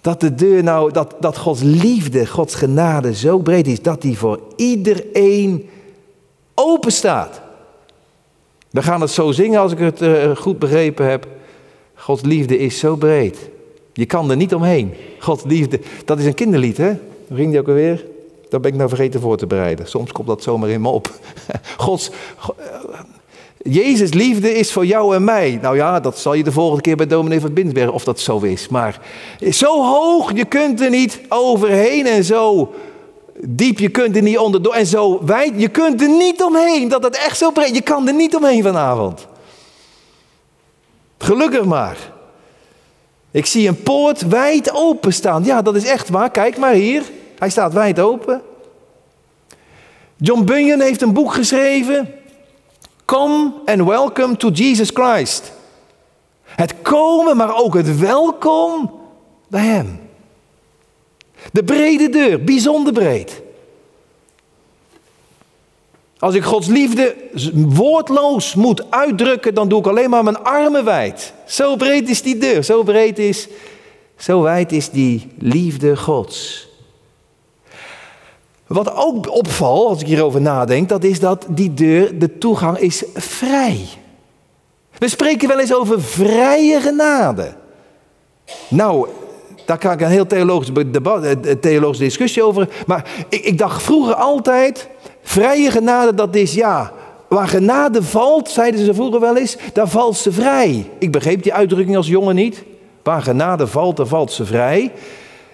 Dat 0.00 0.20
de 0.20 0.34
deur 0.34 0.62
nou, 0.62 0.92
dat, 0.92 1.14
dat 1.20 1.38
Gods 1.38 1.60
liefde, 1.62 2.26
Gods 2.26 2.54
genade 2.54 3.14
zo 3.14 3.38
breed 3.38 3.66
is 3.66 3.82
dat 3.82 4.02
die 4.02 4.18
voor 4.18 4.40
iedereen 4.56 5.68
open 6.54 6.92
staat. 6.92 7.40
We 8.70 8.82
gaan 8.82 9.00
het 9.00 9.10
zo 9.10 9.32
zingen 9.32 9.60
als 9.60 9.72
ik 9.72 9.78
het 9.78 10.02
uh, 10.02 10.36
goed 10.36 10.58
begrepen 10.58 11.10
heb. 11.10 11.26
Gods 11.94 12.22
liefde 12.22 12.58
is 12.58 12.78
zo 12.78 12.96
breed. 12.96 13.50
Je 13.92 14.06
kan 14.06 14.30
er 14.30 14.36
niet 14.36 14.54
omheen. 14.54 14.94
Gods 15.18 15.44
liefde, 15.44 15.80
dat 16.04 16.18
is 16.18 16.24
een 16.24 16.34
kinderlied 16.34 16.76
hè? 16.76 16.92
Hoe 17.28 17.36
die 17.36 17.58
ook 17.58 17.68
alweer? 17.68 18.04
Daar 18.48 18.60
ben 18.60 18.70
ik 18.70 18.76
nou 18.76 18.88
vergeten 18.88 19.20
voor 19.20 19.36
te 19.36 19.46
bereiden. 19.46 19.88
Soms 19.88 20.12
komt 20.12 20.26
dat 20.26 20.42
zomaar 20.42 20.68
in 20.68 20.80
me 20.80 20.88
op. 20.88 21.10
Gods, 21.76 22.10
Jezus 23.70 24.12
liefde 24.12 24.54
is 24.54 24.72
voor 24.72 24.86
jou 24.86 25.14
en 25.14 25.24
mij. 25.24 25.58
Nou 25.62 25.76
ja, 25.76 26.00
dat 26.00 26.18
zal 26.18 26.34
je 26.34 26.44
de 26.44 26.52
volgende 26.52 26.82
keer 26.82 26.96
bij 26.96 27.06
dominee 27.06 27.40
van 27.40 27.52
Binsberg 27.52 27.90
of 27.90 28.04
dat 28.04 28.20
zo 28.20 28.38
is. 28.38 28.68
Maar 28.68 29.00
zo 29.50 29.84
hoog, 29.84 30.32
je 30.34 30.44
kunt 30.44 30.80
er 30.80 30.90
niet 30.90 31.20
overheen 31.28 32.06
en 32.06 32.24
zo 32.24 32.72
diep, 33.40 33.78
je 33.78 33.88
kunt 33.88 34.16
er 34.16 34.22
niet 34.22 34.38
onderdoor. 34.38 34.74
En 34.74 34.86
zo 34.86 35.24
wijd, 35.24 35.52
je 35.56 35.68
kunt 35.68 36.02
er 36.02 36.08
niet 36.08 36.42
omheen. 36.42 36.88
Dat 36.88 37.02
het 37.02 37.16
echt 37.16 37.38
zo 37.38 37.50
breed, 37.50 37.74
je 37.74 37.80
kan 37.80 38.08
er 38.08 38.14
niet 38.14 38.36
omheen 38.36 38.62
vanavond. 38.62 39.26
Gelukkig 41.18 41.64
maar. 41.64 41.96
Ik 43.30 43.46
zie 43.46 43.68
een 43.68 43.82
poort 43.82 44.28
wijd 44.28 44.74
open 44.74 45.12
staan. 45.12 45.44
Ja, 45.44 45.62
dat 45.62 45.76
is 45.76 45.84
echt 45.84 46.08
waar. 46.08 46.30
Kijk 46.30 46.56
maar 46.56 46.72
hier. 46.72 47.02
Hij 47.38 47.50
staat 47.50 47.72
wijd 47.72 48.00
open. 48.00 48.42
John 50.16 50.44
Bunyan 50.44 50.80
heeft 50.80 51.02
een 51.02 51.12
boek 51.12 51.32
geschreven. 51.32 52.14
Come 53.08 53.52
and 53.64 53.84
welcome 53.84 54.36
to 54.36 54.50
Jesus 54.50 54.90
Christ. 54.94 55.52
Het 56.44 56.74
komen, 56.82 57.36
maar 57.36 57.56
ook 57.56 57.74
het 57.74 57.98
welkom 57.98 59.00
bij 59.48 59.64
Hem. 59.64 60.00
De 61.52 61.64
brede 61.64 62.08
deur, 62.08 62.44
bijzonder 62.44 62.92
breed. 62.92 63.42
Als 66.18 66.34
ik 66.34 66.42
Gods 66.42 66.66
liefde 66.66 67.16
woordloos 67.54 68.54
moet 68.54 68.90
uitdrukken, 68.90 69.54
dan 69.54 69.68
doe 69.68 69.78
ik 69.78 69.86
alleen 69.86 70.10
maar 70.10 70.24
mijn 70.24 70.42
armen 70.42 70.84
wijd. 70.84 71.32
Zo 71.46 71.76
breed 71.76 72.08
is 72.08 72.22
die 72.22 72.38
deur, 72.38 72.62
zo 72.62 72.82
breed 72.82 73.18
is, 73.18 73.48
zo 74.16 74.42
wijd 74.42 74.72
is 74.72 74.90
die 74.90 75.28
liefde 75.38 75.96
Gods. 75.96 76.67
Wat 78.68 78.94
ook 78.94 79.30
opvalt, 79.30 79.88
als 79.88 80.00
ik 80.00 80.06
hierover 80.06 80.40
nadenk, 80.40 80.88
dat 80.88 81.04
is 81.04 81.20
dat 81.20 81.46
die 81.48 81.74
deur, 81.74 82.18
de 82.18 82.38
toegang 82.38 82.78
is 82.78 83.04
vrij. 83.14 83.86
We 84.98 85.08
spreken 85.08 85.48
wel 85.48 85.60
eens 85.60 85.74
over 85.74 86.02
vrije 86.02 86.80
genade. 86.80 87.54
Nou, 88.68 89.08
daar 89.64 89.78
kan 89.78 89.92
ik 89.92 90.00
een 90.00 90.08
heel 90.08 90.26
theologische, 90.26 90.90
debat, 90.90 91.24
eh, 91.24 91.52
theologische 91.60 92.04
discussie 92.04 92.42
over. 92.42 92.68
Maar 92.86 93.04
ik, 93.28 93.44
ik 93.44 93.58
dacht 93.58 93.82
vroeger 93.82 94.14
altijd, 94.14 94.88
vrije 95.22 95.70
genade, 95.70 96.14
dat 96.14 96.34
is 96.34 96.54
ja, 96.54 96.92
waar 97.28 97.48
genade 97.48 98.02
valt, 98.02 98.48
zeiden 98.48 98.84
ze 98.84 98.94
vroeger 98.94 99.20
wel 99.20 99.36
eens, 99.36 99.56
daar 99.72 99.88
valt 99.88 100.16
ze 100.16 100.32
vrij. 100.32 100.90
Ik 100.98 101.12
begreep 101.12 101.42
die 101.42 101.54
uitdrukking 101.54 101.96
als 101.96 102.06
jongen 102.06 102.34
niet. 102.34 102.62
Waar 103.02 103.22
genade 103.22 103.66
valt, 103.66 103.96
daar 103.96 104.06
valt 104.06 104.32
ze 104.32 104.44
vrij. 104.44 104.92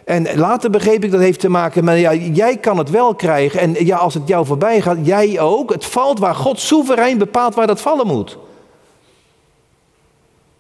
En 0.05 0.38
later 0.38 0.71
begreep 0.71 1.05
ik 1.05 1.11
dat 1.11 1.21
heeft 1.21 1.40
te 1.40 1.49
maken 1.49 1.85
met, 1.85 1.99
ja, 1.99 2.14
jij 2.14 2.57
kan 2.57 2.79
het 2.79 2.90
wel 2.90 3.14
krijgen. 3.14 3.61
En 3.61 3.87
ja, 3.87 3.97
als 3.97 4.14
het 4.14 4.29
jou 4.29 4.47
voorbij 4.47 4.81
gaat, 4.81 4.99
jij 5.03 5.40
ook. 5.40 5.73
Het 5.73 5.85
valt 5.85 6.19
waar 6.19 6.35
God 6.35 6.61
soeverein 6.61 7.19
bepaalt 7.19 7.55
waar 7.55 7.67
dat 7.67 7.81
vallen 7.81 8.07
moet. 8.07 8.38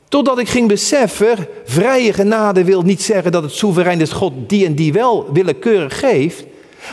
Totdat 0.08 0.38
ik 0.38 0.48
ging 0.48 0.68
beseffen, 0.68 1.48
vrije 1.64 2.12
genade 2.12 2.64
wil 2.64 2.82
niet 2.82 3.02
zeggen 3.02 3.32
dat 3.32 3.42
het 3.42 3.52
soeverein 3.52 4.00
is 4.00 4.12
God 4.12 4.32
die 4.46 4.66
en 4.66 4.74
die 4.74 4.92
wel 4.92 5.32
willekeurig 5.32 5.98
geeft. 5.98 6.44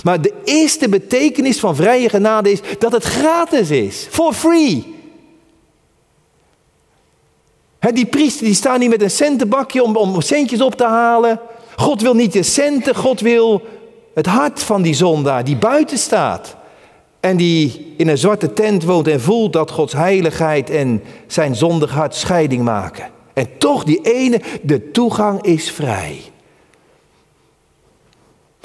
Maar 0.03 0.21
de 0.21 0.33
eerste 0.43 0.89
betekenis 0.89 1.59
van 1.59 1.75
vrije 1.75 2.09
genade 2.09 2.51
is 2.51 2.59
dat 2.79 2.91
het 2.91 3.03
gratis 3.03 3.69
is. 3.69 4.07
For 4.09 4.33
free. 4.33 4.95
die 7.93 8.05
priester 8.05 8.45
die 8.45 8.55
staan 8.55 8.79
niet 8.79 8.89
met 8.89 9.01
een 9.01 9.11
centenbakje 9.11 9.83
om, 9.83 9.95
om 9.95 10.21
centjes 10.21 10.61
op 10.61 10.75
te 10.75 10.85
halen. 10.85 11.39
God 11.81 12.01
wil 12.01 12.13
niet 12.13 12.33
je 12.33 12.43
centen, 12.43 12.95
God 12.95 13.19
wil 13.19 13.61
het 14.13 14.25
hart 14.25 14.63
van 14.63 14.81
die 14.81 14.93
zondaar 14.93 15.43
die 15.43 15.57
buiten 15.57 15.97
staat. 15.97 16.55
En 17.19 17.37
die 17.37 17.93
in 17.97 18.07
een 18.07 18.17
zwarte 18.17 18.53
tent 18.53 18.83
woont 18.83 19.07
en 19.07 19.21
voelt 19.21 19.53
dat 19.53 19.71
Gods 19.71 19.93
heiligheid 19.93 20.69
en 20.69 21.03
zijn 21.27 21.55
zondig 21.55 21.91
hart 21.91 22.15
scheiding 22.15 22.63
maken. 22.63 23.09
En 23.33 23.57
toch 23.57 23.83
die 23.83 24.01
ene, 24.01 24.41
de 24.61 24.91
toegang 24.91 25.43
is 25.43 25.71
vrij. 25.71 26.21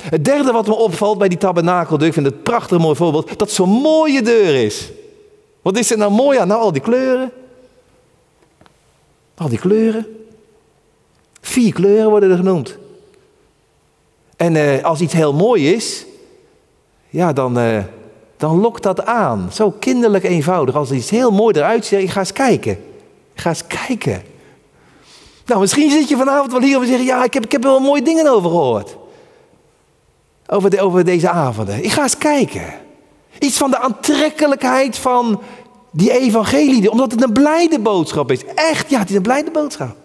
Het 0.02 0.24
derde 0.24 0.52
wat 0.52 0.66
me 0.66 0.74
opvalt 0.74 1.18
bij 1.18 1.28
die 1.28 1.38
tabernakeldeur, 1.38 2.06
ik 2.06 2.14
vind 2.14 2.26
het 2.26 2.34
een 2.34 2.42
prachtig 2.42 2.78
mooi 2.78 2.96
voorbeeld, 2.96 3.38
dat 3.38 3.50
zo'n 3.50 3.70
mooie 3.70 4.22
deur 4.22 4.64
is. 4.64 4.90
Wat 5.62 5.78
is 5.78 5.90
er 5.90 5.98
nou 5.98 6.12
mooi 6.12 6.38
aan? 6.38 6.48
Nou, 6.48 6.60
al 6.60 6.72
die 6.72 6.82
kleuren. 6.82 7.32
Al 9.34 9.48
die 9.48 9.58
kleuren. 9.58 10.06
Vier 11.40 11.72
kleuren 11.72 12.10
worden 12.10 12.30
er 12.30 12.36
genoemd. 12.36 12.78
En 14.36 14.56
eh, 14.56 14.84
als 14.84 15.00
iets 15.00 15.12
heel 15.12 15.32
mooi 15.32 15.72
is, 15.72 16.06
ja, 17.08 17.32
dan, 17.32 17.58
eh, 17.58 17.78
dan 18.36 18.60
lokt 18.60 18.82
dat 18.82 19.04
aan. 19.04 19.48
Zo 19.52 19.70
kinderlijk 19.70 20.24
eenvoudig. 20.24 20.74
Als 20.74 20.90
iets 20.90 21.10
heel 21.10 21.30
mooi 21.30 21.56
eruit 21.56 21.84
ziet, 21.84 21.98
ik 21.98 22.10
ga 22.10 22.20
eens 22.20 22.32
kijken. 22.32 22.72
Ik 23.34 23.40
ga 23.40 23.48
eens 23.48 23.66
kijken. 23.86 24.22
Nou, 25.46 25.60
misschien 25.60 25.90
zit 25.90 26.08
je 26.08 26.16
vanavond 26.16 26.52
wel 26.52 26.60
hier 26.60 26.80
en 26.80 26.86
zeggen, 26.86 27.06
ja, 27.06 27.24
ik 27.24 27.34
heb, 27.34 27.44
ik 27.44 27.52
heb 27.52 27.64
er 27.64 27.70
wel 27.70 27.80
mooie 27.80 28.02
dingen 28.02 28.32
over 28.32 28.50
gehoord. 28.50 28.96
Over, 30.46 30.70
de, 30.70 30.80
over 30.80 31.04
deze 31.04 31.30
avonden. 31.30 31.84
Ik 31.84 31.90
ga 31.90 32.02
eens 32.02 32.18
kijken. 32.18 32.74
Iets 33.38 33.56
van 33.56 33.70
de 33.70 33.78
aantrekkelijkheid 33.78 34.98
van 34.98 35.42
die 35.92 36.12
evangelie. 36.12 36.90
Omdat 36.90 37.10
het 37.10 37.22
een 37.22 37.32
blijde 37.32 37.78
boodschap 37.78 38.30
is. 38.30 38.44
Echt, 38.54 38.90
ja, 38.90 38.98
het 38.98 39.10
is 39.10 39.16
een 39.16 39.22
blijde 39.22 39.50
boodschap. 39.50 39.96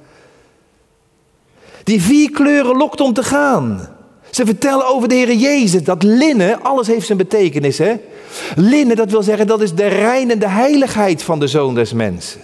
Die 1.84 2.02
vier 2.02 2.32
kleuren 2.32 2.78
lokt 2.78 3.02
om 3.02 3.14
te 3.14 3.24
gaan. 3.24 3.90
Ze 4.32 4.46
vertellen 4.46 4.88
over 4.88 5.08
de 5.08 5.16
Heer 5.16 5.34
Jezus. 5.34 5.84
Dat 5.84 6.04
linnen, 6.04 6.62
alles 6.62 6.88
heeft 6.88 7.06
zijn 7.06 7.18
betekenis. 7.18 7.78
Hè? 7.78 7.94
Linnen, 8.56 8.96
dat 8.96 9.12
wil 9.12 9.24
zeggen, 9.24 9.48
dat 9.48 9.62
is 9.62 9.74
de 9.74 9.88
reinende 9.88 10.48
heiligheid 10.48 11.24
van 11.24 11.40
de 11.40 11.48
Zoon 11.48 11.76
des 11.76 11.94
Mensen. 11.94 12.42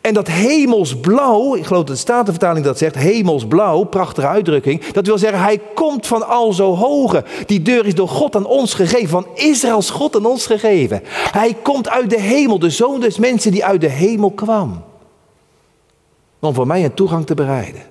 En 0.00 0.14
dat 0.14 0.28
hemelsblauw, 0.28 1.56
ik 1.56 1.66
geloof 1.66 1.84
dat 1.84 1.94
de 1.94 2.00
Statenvertaling 2.00 2.64
dat 2.64 2.78
zegt, 2.78 2.94
hemelsblauw, 2.94 3.82
prachtige 3.82 4.26
uitdrukking. 4.26 4.84
Dat 4.84 5.06
wil 5.06 5.18
zeggen, 5.18 5.40
hij 5.42 5.60
komt 5.74 6.06
van 6.06 6.28
al 6.28 6.52
zo 6.52 6.74
hoge. 6.74 7.24
Die 7.46 7.62
deur 7.62 7.86
is 7.86 7.94
door 7.94 8.08
God 8.08 8.36
aan 8.36 8.46
ons 8.46 8.74
gegeven, 8.74 9.08
van 9.08 9.26
Israëls 9.34 9.90
God 9.90 10.16
aan 10.16 10.26
ons 10.26 10.46
gegeven. 10.46 11.02
Hij 11.32 11.56
komt 11.62 11.88
uit 11.88 12.10
de 12.10 12.20
hemel, 12.20 12.58
de 12.58 12.70
zoon 12.70 13.00
des 13.00 13.18
mensen 13.18 13.52
die 13.52 13.64
uit 13.64 13.80
de 13.80 13.88
hemel 13.88 14.30
kwam. 14.30 14.84
Om 16.40 16.54
voor 16.54 16.66
mij 16.66 16.84
een 16.84 16.94
toegang 16.94 17.26
te 17.26 17.34
bereiden. 17.34 17.89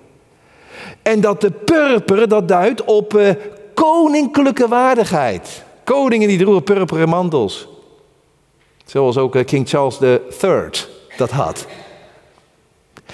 En 1.01 1.21
dat 1.21 1.41
de 1.41 1.51
purper, 1.51 2.27
dat 2.27 2.47
duidt 2.47 2.83
op 2.83 3.13
uh, 3.13 3.29
koninklijke 3.73 4.67
waardigheid. 4.67 5.63
Koningen 5.83 6.27
die 6.27 6.37
droegen 6.37 6.63
purperen 6.63 7.09
mantels. 7.09 7.67
Zoals 8.85 9.17
ook 9.17 9.35
uh, 9.35 9.45
King 9.45 9.69
Charles 9.69 9.99
III 9.99 10.69
dat 11.17 11.29
had. 11.29 11.65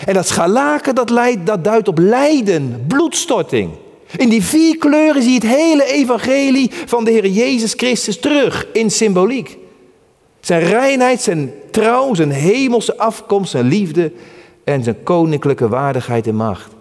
En 0.06 0.14
dat 0.14 0.28
scharlaken, 0.28 0.96
dat, 0.96 1.12
dat 1.44 1.64
duidt 1.64 1.88
op 1.88 1.98
lijden, 1.98 2.86
bloedstorting. 2.88 3.72
In 4.18 4.30
die 4.30 4.44
vier 4.44 4.78
kleuren 4.78 5.22
zie 5.22 5.32
je 5.32 5.48
het 5.48 5.58
hele 5.58 5.86
evangelie 5.86 6.72
van 6.86 7.04
de 7.04 7.12
Heer 7.12 7.28
Jezus 7.28 7.74
Christus 7.74 8.20
terug 8.20 8.68
in 8.74 8.92
symboliek. 8.92 9.58
Zijn 10.40 10.64
reinheid, 10.64 11.22
zijn 11.22 11.54
trouw, 11.72 12.14
zijn 12.14 12.32
hemelse 12.32 12.98
afkomst, 12.98 13.52
zijn 13.52 13.68
liefde 13.68 14.12
en 14.64 14.84
zijn 14.84 15.04
koninklijke 15.04 15.68
waardigheid 15.68 16.28
en 16.28 16.36
macht. 16.36 16.75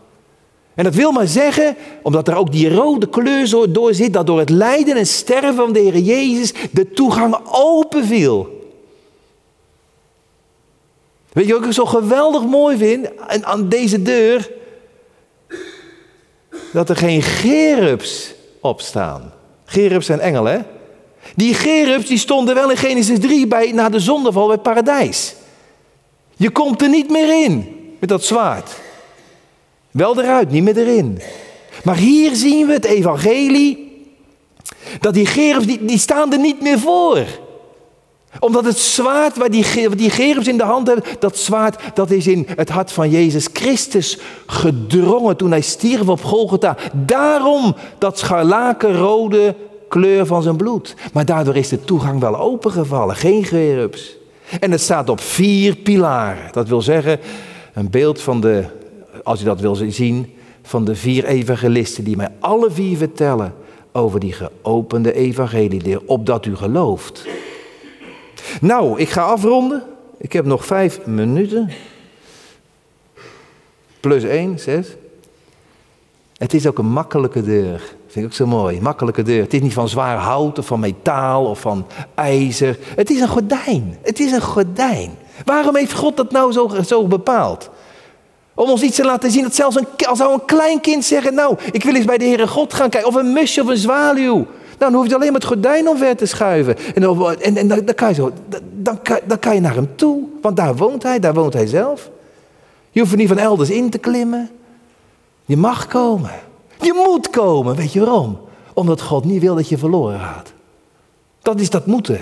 En 0.75 0.85
dat 0.85 0.95
wil 0.95 1.13
maar 1.13 1.27
zeggen, 1.27 1.77
omdat 2.03 2.29
er 2.29 2.37
ook 2.37 2.53
die 2.53 2.75
rode 2.75 3.09
kleur 3.09 3.73
door 3.73 3.95
zit, 3.95 4.13
dat 4.13 4.27
door 4.27 4.39
het 4.39 4.51
lijden 4.51 4.97
en 4.97 5.07
sterven 5.07 5.55
van 5.55 5.73
de 5.73 5.81
Heer 5.81 5.99
Jezus 5.99 6.53
de 6.71 6.91
toegang 6.91 7.37
open 7.51 8.05
viel. 8.05 8.63
Weet 11.33 11.47
je 11.47 11.53
wat 11.53 11.65
ik 11.65 11.73
zo 11.73 11.85
geweldig 11.85 12.45
mooi 12.45 12.77
vind 12.77 13.09
aan 13.45 13.69
deze 13.69 14.03
deur? 14.03 14.51
Dat 16.73 16.89
er 16.89 16.97
geen 16.97 17.23
gerubs 17.23 18.35
op 18.61 18.81
staan. 18.81 19.33
Gerubs 19.65 20.07
zijn 20.07 20.21
engelen, 20.21 20.53
hè? 20.53 20.59
Die 21.37 21.55
gerubs 21.55 22.07
die 22.07 22.19
stonden 22.19 22.55
wel 22.55 22.71
in 22.71 22.77
Genesis 22.77 23.19
3 23.21 23.47
bij, 23.47 23.73
na 23.73 23.89
de 23.89 24.01
zondeval 24.01 24.47
bij 24.47 24.59
paradijs. 24.59 25.35
Je 26.37 26.51
komt 26.51 26.83
er 26.83 26.89
niet 26.89 27.11
meer 27.11 27.45
in 27.45 27.77
met 27.99 28.09
dat 28.09 28.25
zwaard. 28.25 28.71
Wel 29.95 30.21
eruit, 30.21 30.51
niet 30.51 30.63
meer 30.63 30.77
erin. 30.77 31.21
Maar 31.85 31.97
hier 31.97 32.35
zien 32.35 32.67
we 32.67 32.73
het 32.73 32.85
evangelie. 32.85 34.03
Dat 35.01 35.15
die 35.15 35.27
gerubs, 35.27 35.67
die, 35.67 35.85
die 35.85 35.99
staan 35.99 36.33
er 36.33 36.39
niet 36.39 36.63
meer 36.63 36.79
voor 36.79 37.27
omdat 38.39 38.65
het 38.65 38.79
zwaard 38.79 39.37
waar 39.37 39.51
die, 39.51 39.89
die 39.97 40.11
gerubs 40.11 40.49
in 40.49 40.57
de 40.57 40.63
hand 40.65 40.87
hebben, 40.87 41.05
dat 41.19 41.37
zwaard 41.37 41.83
dat 41.95 42.11
is 42.11 42.27
in 42.27 42.47
het 42.57 42.69
hart 42.69 42.93
van 42.93 43.11
Jezus 43.11 43.49
Christus 43.53 44.19
gedrongen 44.47 45.37
toen 45.37 45.51
hij 45.51 45.61
stierf 45.61 46.09
op 46.09 46.25
Golgotha. 46.25 46.77
Daarom 46.93 47.75
dat 47.99 48.19
scharlakenrode 48.19 49.55
kleur 49.89 50.27
van 50.27 50.43
zijn 50.43 50.57
bloed. 50.57 50.95
Maar 51.13 51.25
daardoor 51.25 51.57
is 51.57 51.69
de 51.69 51.85
toegang 51.85 52.21
wel 52.21 52.37
opengevallen, 52.37 53.17
geen 53.17 53.45
gerubs. 53.45 54.17
En 54.61 54.71
het 54.71 54.81
staat 54.81 55.09
op 55.09 55.21
vier 55.21 55.77
pilaren. 55.77 56.53
Dat 56.53 56.69
wil 56.69 56.83
zeggen, 56.83 57.21
een 57.75 57.91
beeld 57.91 58.21
van 58.21 58.41
de, 58.41 58.65
als 59.25 59.39
je 59.39 59.45
dat 59.45 59.61
wil 59.61 59.75
zien, 59.75 60.33
van 60.63 60.85
de 60.85 60.95
vier 60.95 61.25
evangelisten 61.25 62.05
die 62.05 62.17
mij 62.17 62.29
alle 62.41 62.71
vier 62.71 62.97
vertellen 62.97 63.55
over 63.93 64.21
die 64.21 64.33
geopende 64.33 65.13
evangelie, 65.13 66.09
opdat 66.09 66.47
u 66.47 66.57
gelooft. 66.57 67.27
Nou, 68.61 69.01
ik 69.01 69.09
ga 69.09 69.23
afronden. 69.23 69.83
Ik 70.19 70.33
heb 70.33 70.45
nog 70.45 70.65
vijf 70.65 71.07
minuten. 71.07 71.71
Plus 74.01 74.25
één, 74.25 74.59
zes. 74.59 74.89
Het 76.37 76.55
is 76.55 76.67
ook 76.67 76.79
een 76.79 76.87
makkelijke 76.87 77.43
deur. 77.43 77.95
Vind 78.07 78.25
ik 78.25 78.25
ook 78.25 78.33
zo 78.33 78.47
mooi. 78.47 78.81
Makkelijke 78.81 79.23
deur. 79.23 79.43
Het 79.43 79.55
is 79.55 79.61
niet 79.61 79.73
van 79.73 79.89
zwaar 79.89 80.17
hout 80.17 80.59
of 80.59 80.67
van 80.67 80.81
metaal 80.81 81.47
of 81.47 81.61
van 81.61 81.87
ijzer. 82.15 82.79
Het 82.97 83.11
is 83.11 83.21
een 83.21 83.29
gordijn. 83.29 83.99
Het 84.03 84.21
is 84.21 84.33
een 84.33 84.43
gordijn. 84.43 85.11
Waarom 85.45 85.77
heeft 85.77 85.93
God 85.93 86.17
dat 86.17 86.31
nou 86.31 86.53
zo, 86.53 86.71
zo 86.87 87.07
bepaald? 87.07 87.71
Om 88.55 88.71
ons 88.71 88.83
iets 88.83 88.97
te 88.97 89.05
laten 89.05 89.31
zien 89.31 89.43
dat 89.43 89.55
zelfs 89.55 89.77
een, 89.77 89.87
als 90.07 90.19
zou 90.19 90.33
een 90.33 90.45
klein 90.45 90.81
kind 90.81 91.05
zeggen: 91.05 91.35
Nou, 91.35 91.57
ik 91.73 91.85
wil 91.85 91.95
eens 91.95 92.05
bij 92.05 92.19
de 92.19 92.25
Heere 92.25 92.47
God 92.47 92.75
gaan 92.75 92.91
kijken. 92.91 93.09
Of 93.09 93.15
een 93.15 93.33
musje 93.33 93.63
of 93.63 93.69
een 93.69 93.77
zwaluw. 93.77 94.47
Nou, 94.79 94.93
dan 94.93 94.95
hoef 94.95 95.09
je 95.09 95.15
alleen 95.15 95.33
maar 95.33 95.41
het 95.41 95.51
gordijn 95.51 95.89
omver 95.89 96.17
te 96.17 96.27
schuiven. 96.27 96.77
En, 96.95 97.69
dan, 97.69 97.95
kan 97.95 98.09
je 98.09 98.15
zo, 98.15 98.31
dan 99.25 99.39
kan 99.41 99.55
je 99.55 99.61
naar 99.61 99.75
hem 99.75 99.97
toe. 99.97 100.23
Want 100.41 100.57
daar 100.57 100.77
woont 100.77 101.03
hij, 101.03 101.19
daar 101.19 101.35
woont 101.35 101.53
hij 101.53 101.67
zelf. 101.67 102.11
Je 102.91 103.01
hoeft 103.01 103.13
er 103.13 103.19
niet 103.19 103.29
van 103.29 103.39
elders 103.39 103.71
in 103.71 103.91
te 103.91 103.99
klimmen. 103.99 104.51
Je 105.45 105.57
mag 105.57 105.87
komen. 105.87 106.31
Je 106.81 107.03
moet 107.07 107.31
komen. 107.31 107.77
Weet 107.77 107.93
je 107.93 108.01
waarom? 108.01 108.39
Omdat 108.73 109.01
God 109.01 109.25
niet 109.25 109.41
wil 109.41 109.55
dat 109.55 109.69
je 109.69 109.79
verloren 109.79 110.21
gaat. 110.21 110.53
Dat 111.43 111.61
is 111.61 111.71
dat 111.71 111.87
moeten. 111.87 112.21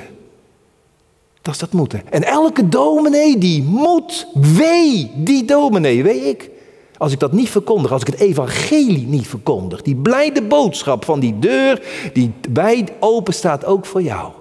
Dat 1.43 1.55
is 1.55 1.61
dat 1.61 1.73
moeten. 1.73 2.03
En 2.11 2.25
elke 2.25 2.69
dominee 2.69 3.39
die 3.39 3.63
moet, 3.63 4.27
wee 4.35 5.11
die 5.15 5.45
dominee, 5.45 6.03
weet 6.03 6.25
ik. 6.25 6.51
Als 6.99 7.13
ik 7.13 7.19
dat 7.19 7.33
niet 7.33 7.51
verkondig, 7.51 7.93
als 7.93 8.01
ik 8.01 8.07
het 8.07 8.21
evangelie 8.21 9.07
niet 9.07 9.27
verkondig, 9.27 9.83
die 9.83 9.97
blijde 9.97 10.43
boodschap 10.43 11.05
van 11.05 11.21
die 11.21 11.39
deur 11.39 11.83
die 12.13 12.33
wijd 12.53 12.93
open 13.01 13.35
staat 13.35 13.65
ook 13.65 13.87
voor 13.87 14.03
jou. 14.03 14.33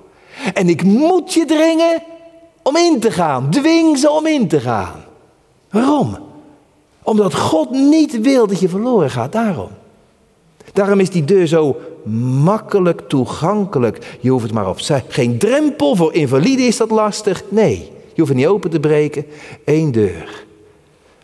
En 0.54 0.70
ik 0.70 0.84
moet 0.84 1.34
je 1.34 1.46
dringen 1.46 2.04
om 2.62 2.78
in 2.78 3.00
te 3.00 3.12
gaan. 3.12 3.50
Dwing 3.50 3.98
ze 3.98 4.12
om 4.12 4.28
in 4.28 4.48
te 4.48 4.60
gaan. 4.60 5.04
Waarom? 5.70 6.18
Omdat 7.04 7.36
God 7.36 7.70
niet 7.70 8.22
wil 8.22 8.48
dat 8.48 8.60
je 8.60 8.70
verloren 8.70 9.10
gaat. 9.10 9.32
Daarom. 9.32 9.70
Daarom 10.74 11.00
is 11.00 11.10
die 11.10 11.26
deur 11.26 11.48
zo 11.48 11.78
makkelijk 12.44 13.02
toegankelijk. 13.08 14.18
Je 14.20 14.30
hoeft 14.30 14.44
het 14.44 14.54
maar 14.54 14.70
op 14.70 14.80
zijn. 14.80 15.04
Geen 15.08 15.38
drempel, 15.38 15.96
voor 15.96 16.14
invalide 16.14 16.62
is 16.62 16.78
dat 16.78 16.92
lastig. 16.92 17.44
Nee, 17.50 17.92
je 18.14 18.22
hoeft 18.22 18.30
het 18.30 18.38
niet 18.38 18.48
open 18.48 18.70
te 18.70 18.80
breken. 18.80 19.26
Eén 19.66 19.92
deur. 19.92 20.46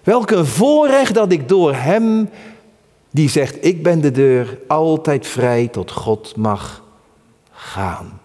Welk 0.04 0.32
een 0.32 0.46
voorrecht 0.46 1.14
dat 1.14 1.32
ik 1.32 1.50
door 1.50 1.74
Hem, 1.74 2.30
die 3.12 3.30
zegt, 3.30 3.66
ik 3.66 3.84
ben 3.84 4.02
de 4.02 4.12
deur, 4.12 4.60
altijd 4.68 5.28
vrij 5.28 5.68
tot 5.68 5.92
God 5.92 6.36
mag 6.36 6.84
gaan. 7.52 8.22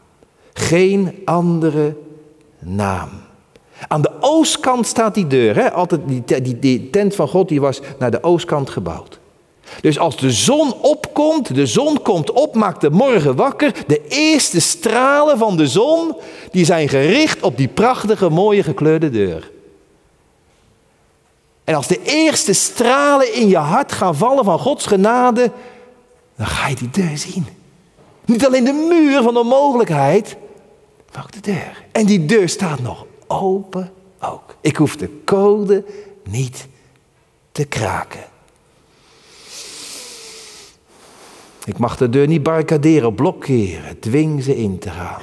Geen 0.52 1.18
andere 1.24 1.96
naam. 2.58 3.08
Aan 3.88 4.02
de 4.02 4.10
oostkant 4.20 4.86
staat 4.86 5.14
die 5.14 5.26
deur. 5.26 5.56
Hè? 5.56 5.72
Altijd 5.72 6.00
die, 6.06 6.42
die, 6.42 6.58
die 6.58 6.90
tent 6.90 7.14
van 7.14 7.28
God 7.28 7.48
die 7.48 7.60
was 7.60 7.80
naar 7.98 8.10
de 8.10 8.22
oostkant 8.22 8.70
gebouwd. 8.70 9.20
Dus 9.80 9.98
als 9.98 10.16
de 10.16 10.30
zon 10.30 10.74
opkomt, 10.80 11.54
de 11.54 11.66
zon 11.66 12.02
komt 12.02 12.30
op, 12.30 12.54
maakt 12.54 12.80
de 12.80 12.90
morgen 12.90 13.36
wakker. 13.36 13.74
De 13.86 14.06
eerste 14.08 14.60
stralen 14.60 15.38
van 15.38 15.56
de 15.56 15.66
zon, 15.66 16.16
die 16.50 16.64
zijn 16.64 16.88
gericht 16.88 17.42
op 17.42 17.56
die 17.56 17.68
prachtige, 17.68 18.28
mooie 18.28 18.62
gekleurde 18.62 19.10
deur. 19.10 19.50
En 21.64 21.74
als 21.74 21.86
de 21.86 22.02
eerste 22.02 22.52
stralen 22.52 23.34
in 23.34 23.48
je 23.48 23.56
hart 23.56 23.92
gaan 23.92 24.16
vallen 24.16 24.44
van 24.44 24.58
Gods 24.58 24.86
genade, 24.86 25.50
dan 26.36 26.46
ga 26.46 26.68
je 26.68 26.74
die 26.74 26.90
deur 26.90 27.18
zien. 27.18 27.46
Niet 28.24 28.46
alleen 28.46 28.64
de 28.64 28.86
muur 28.88 29.22
van 29.22 29.34
de 29.34 29.42
mogelijkheid, 29.42 30.36
maar 31.12 31.22
ook 31.22 31.32
de 31.32 31.40
deur. 31.40 31.84
En 31.92 32.06
die 32.06 32.26
deur 32.26 32.48
staat 32.48 32.80
nog 32.80 33.06
open 33.26 33.92
ook. 34.20 34.54
Ik 34.60 34.76
hoef 34.76 34.96
de 34.96 35.22
code 35.24 35.84
niet 36.24 36.66
te 37.52 37.64
kraken. 37.64 38.24
Ik 41.64 41.78
mag 41.78 41.96
de 41.96 42.08
deur 42.08 42.26
niet 42.26 42.42
barricaderen, 42.42 43.14
blokkeren, 43.14 43.98
dwing 44.00 44.42
ze 44.42 44.56
in 44.56 44.78
te 44.78 44.90
gaan. 44.90 45.20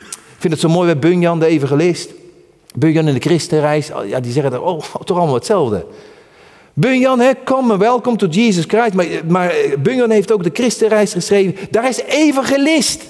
Ik 0.00 0.46
vind 0.46 0.52
het 0.52 0.62
zo 0.62 0.68
mooi 0.68 0.86
bij 0.86 1.10
Bunyan, 1.10 1.38
de 1.38 1.46
evangelist. 1.46 2.10
Bunyan 2.74 3.08
in 3.08 3.14
de 3.14 3.20
christenreis, 3.20 3.92
oh, 3.92 4.08
ja, 4.08 4.20
die 4.20 4.32
zeggen 4.32 4.52
dan, 4.52 4.60
oh, 4.60 4.80
toch 5.04 5.16
allemaal 5.16 5.34
hetzelfde. 5.34 5.86
Bunyan, 6.72 7.20
hè, 7.20 7.32
come 7.44 7.78
welcome 7.78 8.16
to 8.16 8.26
Jesus 8.26 8.64
Christ. 8.64 8.94
Maar, 8.94 9.06
maar 9.28 9.54
Bunyan 9.78 10.10
heeft 10.10 10.32
ook 10.32 10.42
de 10.42 10.50
christenreis 10.52 11.12
geschreven. 11.12 11.54
Daar 11.70 11.88
is 11.88 12.02
evangelist. 12.02 13.02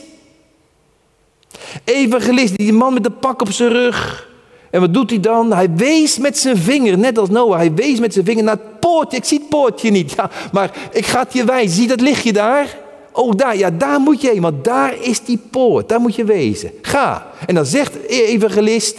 Evangelist, 1.85 2.57
die 2.57 2.73
man 2.73 2.95
met 2.95 3.03
de 3.03 3.11
pak 3.11 3.41
op 3.41 3.51
zijn 3.51 3.73
rug. 3.73 4.29
En 4.71 4.81
wat 4.81 4.95
doet 4.95 5.11
hij 5.11 5.21
dan? 5.21 5.53
Hij 5.53 5.71
wees 5.75 6.19
met 6.19 6.39
zijn 6.39 6.57
vinger, 6.57 6.99
net 6.99 7.19
als 7.19 7.29
Noah. 7.29 7.57
Hij 7.57 7.75
wees 7.75 8.01
met 8.01 8.13
zijn 8.13 8.25
vinger 8.25 8.45
naar 8.45 8.59
poortje. 8.81 9.17
Ik 9.17 9.25
zie 9.25 9.39
het 9.39 9.49
poortje 9.49 9.91
niet, 9.91 10.13
ja, 10.13 10.31
maar 10.53 10.71
ik 10.93 11.07
ga 11.07 11.21
het 11.21 11.33
je 11.33 11.45
wijzen. 11.45 11.77
Zie 11.77 11.89
dat 11.89 12.01
lichtje 12.01 12.33
daar? 12.33 12.79
Oh, 13.13 13.33
daar, 13.37 13.57
ja, 13.57 13.71
daar 13.71 14.01
moet 14.01 14.21
je 14.21 14.29
heen, 14.29 14.41
want 14.41 14.65
daar 14.65 14.95
is 15.01 15.21
die 15.21 15.41
poort. 15.51 15.89
Daar 15.89 16.01
moet 16.01 16.15
je 16.15 16.25
wezen. 16.25 16.71
Ga. 16.83 17.27
En 17.47 17.55
dan 17.55 17.67
zegt 17.67 18.07
evangelist, 18.09 18.99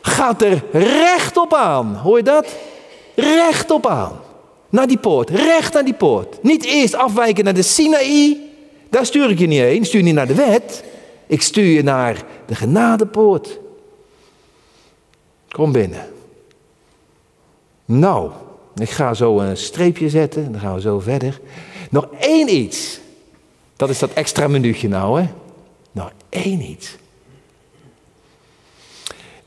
gaat 0.00 0.42
er 0.42 0.62
rechtop 0.72 1.54
aan. 1.54 1.94
Hoor 1.94 2.16
je 2.16 2.22
dat? 2.22 2.46
Rechtop 3.14 3.86
aan. 3.86 4.20
Naar 4.68 4.86
die 4.86 4.98
poort. 4.98 5.30
Recht 5.30 5.72
naar 5.72 5.84
die 5.84 5.94
poort. 5.94 6.42
Niet 6.42 6.64
eerst 6.64 6.94
afwijken 6.94 7.44
naar 7.44 7.54
de 7.54 7.62
Sinaï. 7.62 8.40
Daar 8.90 9.06
stuur 9.06 9.30
ik 9.30 9.38
je 9.38 9.46
niet 9.46 9.60
heen. 9.60 9.84
Stuur 9.84 10.00
je 10.00 10.06
niet 10.06 10.14
naar 10.14 10.26
de 10.26 10.34
wet. 10.34 10.84
Ik 11.26 11.42
stuur 11.42 11.64
je 11.64 11.82
naar 11.82 12.24
de 12.46 12.54
genadepoort. 12.54 13.58
Kom 15.48 15.72
binnen. 15.72 16.08
Nou, 17.84 18.30
ik 18.80 18.90
ga 18.90 19.14
zo 19.14 19.38
een 19.38 19.56
streepje 19.56 20.08
zetten, 20.08 20.52
dan 20.52 20.60
gaan 20.60 20.74
we 20.74 20.80
zo 20.80 21.00
verder. 21.00 21.40
Nog 21.90 22.08
één 22.18 22.54
iets. 22.54 23.00
Dat 23.76 23.88
is 23.88 23.98
dat 23.98 24.10
extra 24.12 24.48
minuutje 24.48 24.88
nou, 24.88 25.20
hè? 25.20 25.28
Nog 25.92 26.12
één 26.28 26.60
iets. 26.60 26.96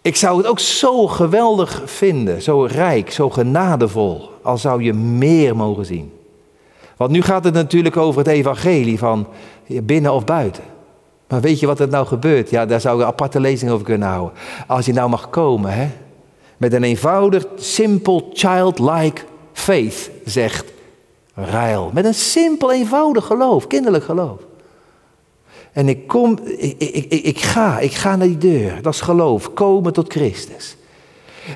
Ik 0.01 0.15
zou 0.15 0.37
het 0.37 0.47
ook 0.47 0.59
zo 0.59 1.07
geweldig 1.07 1.81
vinden, 1.85 2.41
zo 2.41 2.63
rijk, 2.63 3.11
zo 3.11 3.29
genadevol, 3.29 4.29
al 4.41 4.57
zou 4.57 4.83
je 4.83 4.93
meer 4.93 5.55
mogen 5.55 5.85
zien. 5.85 6.11
Want 6.97 7.11
nu 7.11 7.21
gaat 7.21 7.43
het 7.43 7.53
natuurlijk 7.53 7.97
over 7.97 8.19
het 8.19 8.27
evangelie 8.27 8.97
van 8.97 9.27
binnen 9.67 10.13
of 10.13 10.25
buiten. 10.25 10.63
Maar 11.27 11.41
weet 11.41 11.59
je 11.59 11.65
wat 11.65 11.79
er 11.79 11.87
nou 11.87 12.05
gebeurt? 12.05 12.49
Ja, 12.49 12.65
daar 12.65 12.81
zou 12.81 12.95
ik 12.95 13.01
een 13.01 13.07
aparte 13.07 13.39
lezing 13.39 13.71
over 13.71 13.85
kunnen 13.85 14.07
houden. 14.07 14.33
Als 14.67 14.85
je 14.85 14.93
nou 14.93 15.09
mag 15.09 15.29
komen, 15.29 15.73
hè, 15.73 15.89
met 16.63 16.73
een 16.73 16.83
eenvoudig, 16.83 17.45
simpel, 17.55 18.29
childlike 18.33 19.21
faith, 19.53 20.09
zegt 20.25 20.65
Rijl. 21.33 21.91
Met 21.93 22.05
een 22.05 22.13
simpel, 22.13 22.71
eenvoudig 22.71 23.25
geloof, 23.25 23.67
kinderlijk 23.67 24.03
geloof. 24.03 24.39
En 25.71 25.89
ik 25.89 26.07
kom, 26.07 26.37
ik, 26.45 26.75
ik, 26.77 27.05
ik, 27.09 27.23
ik, 27.23 27.39
ga, 27.39 27.79
ik 27.79 27.93
ga 27.93 28.15
naar 28.15 28.27
die 28.27 28.37
deur. 28.37 28.81
Dat 28.81 28.93
is 28.93 29.01
geloof, 29.01 29.53
komen 29.53 29.93
tot 29.93 30.11
Christus. 30.11 30.75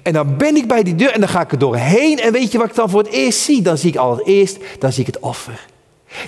En 0.04 0.14
dan 0.14 0.38
ben 0.38 0.56
ik 0.56 0.68
bij 0.68 0.84
die 0.84 0.96
deur 0.96 1.12
en 1.12 1.20
dan 1.20 1.30
ga 1.30 1.42
ik 1.42 1.52
er 1.52 1.60
doorheen. 1.60 2.20
En 2.20 2.32
weet 2.32 2.52
je 2.52 2.58
wat 2.58 2.68
ik 2.68 2.76
dan 2.76 2.90
voor 2.90 3.04
het 3.04 3.12
eerst 3.12 3.40
zie? 3.40 3.62
Dan 3.62 3.78
zie 3.78 3.90
ik 3.90 3.98
allereerst, 3.98 4.58
dan 4.80 4.92
zie 4.92 5.06
ik 5.06 5.14
het 5.14 5.20
offer. 5.20 5.66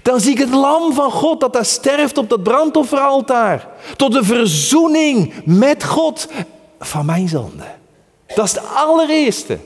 Dan 0.01 0.19
zie 0.19 0.31
ik 0.31 0.37
het 0.37 0.53
lam 0.53 0.93
van 0.93 1.11
God 1.11 1.39
dat 1.39 1.53
daar 1.53 1.65
sterft 1.65 2.17
op 2.17 2.29
dat 2.29 2.43
brandofferaltaar. 2.43 3.67
Tot 3.95 4.11
de 4.11 4.23
verzoening 4.23 5.33
met 5.45 5.83
God 5.83 6.27
van 6.79 7.05
mijn 7.05 7.27
zonde. 7.27 7.78
Dat 8.35 8.45
is 8.45 8.53
de 8.53 8.61
allereerste. 8.61 9.57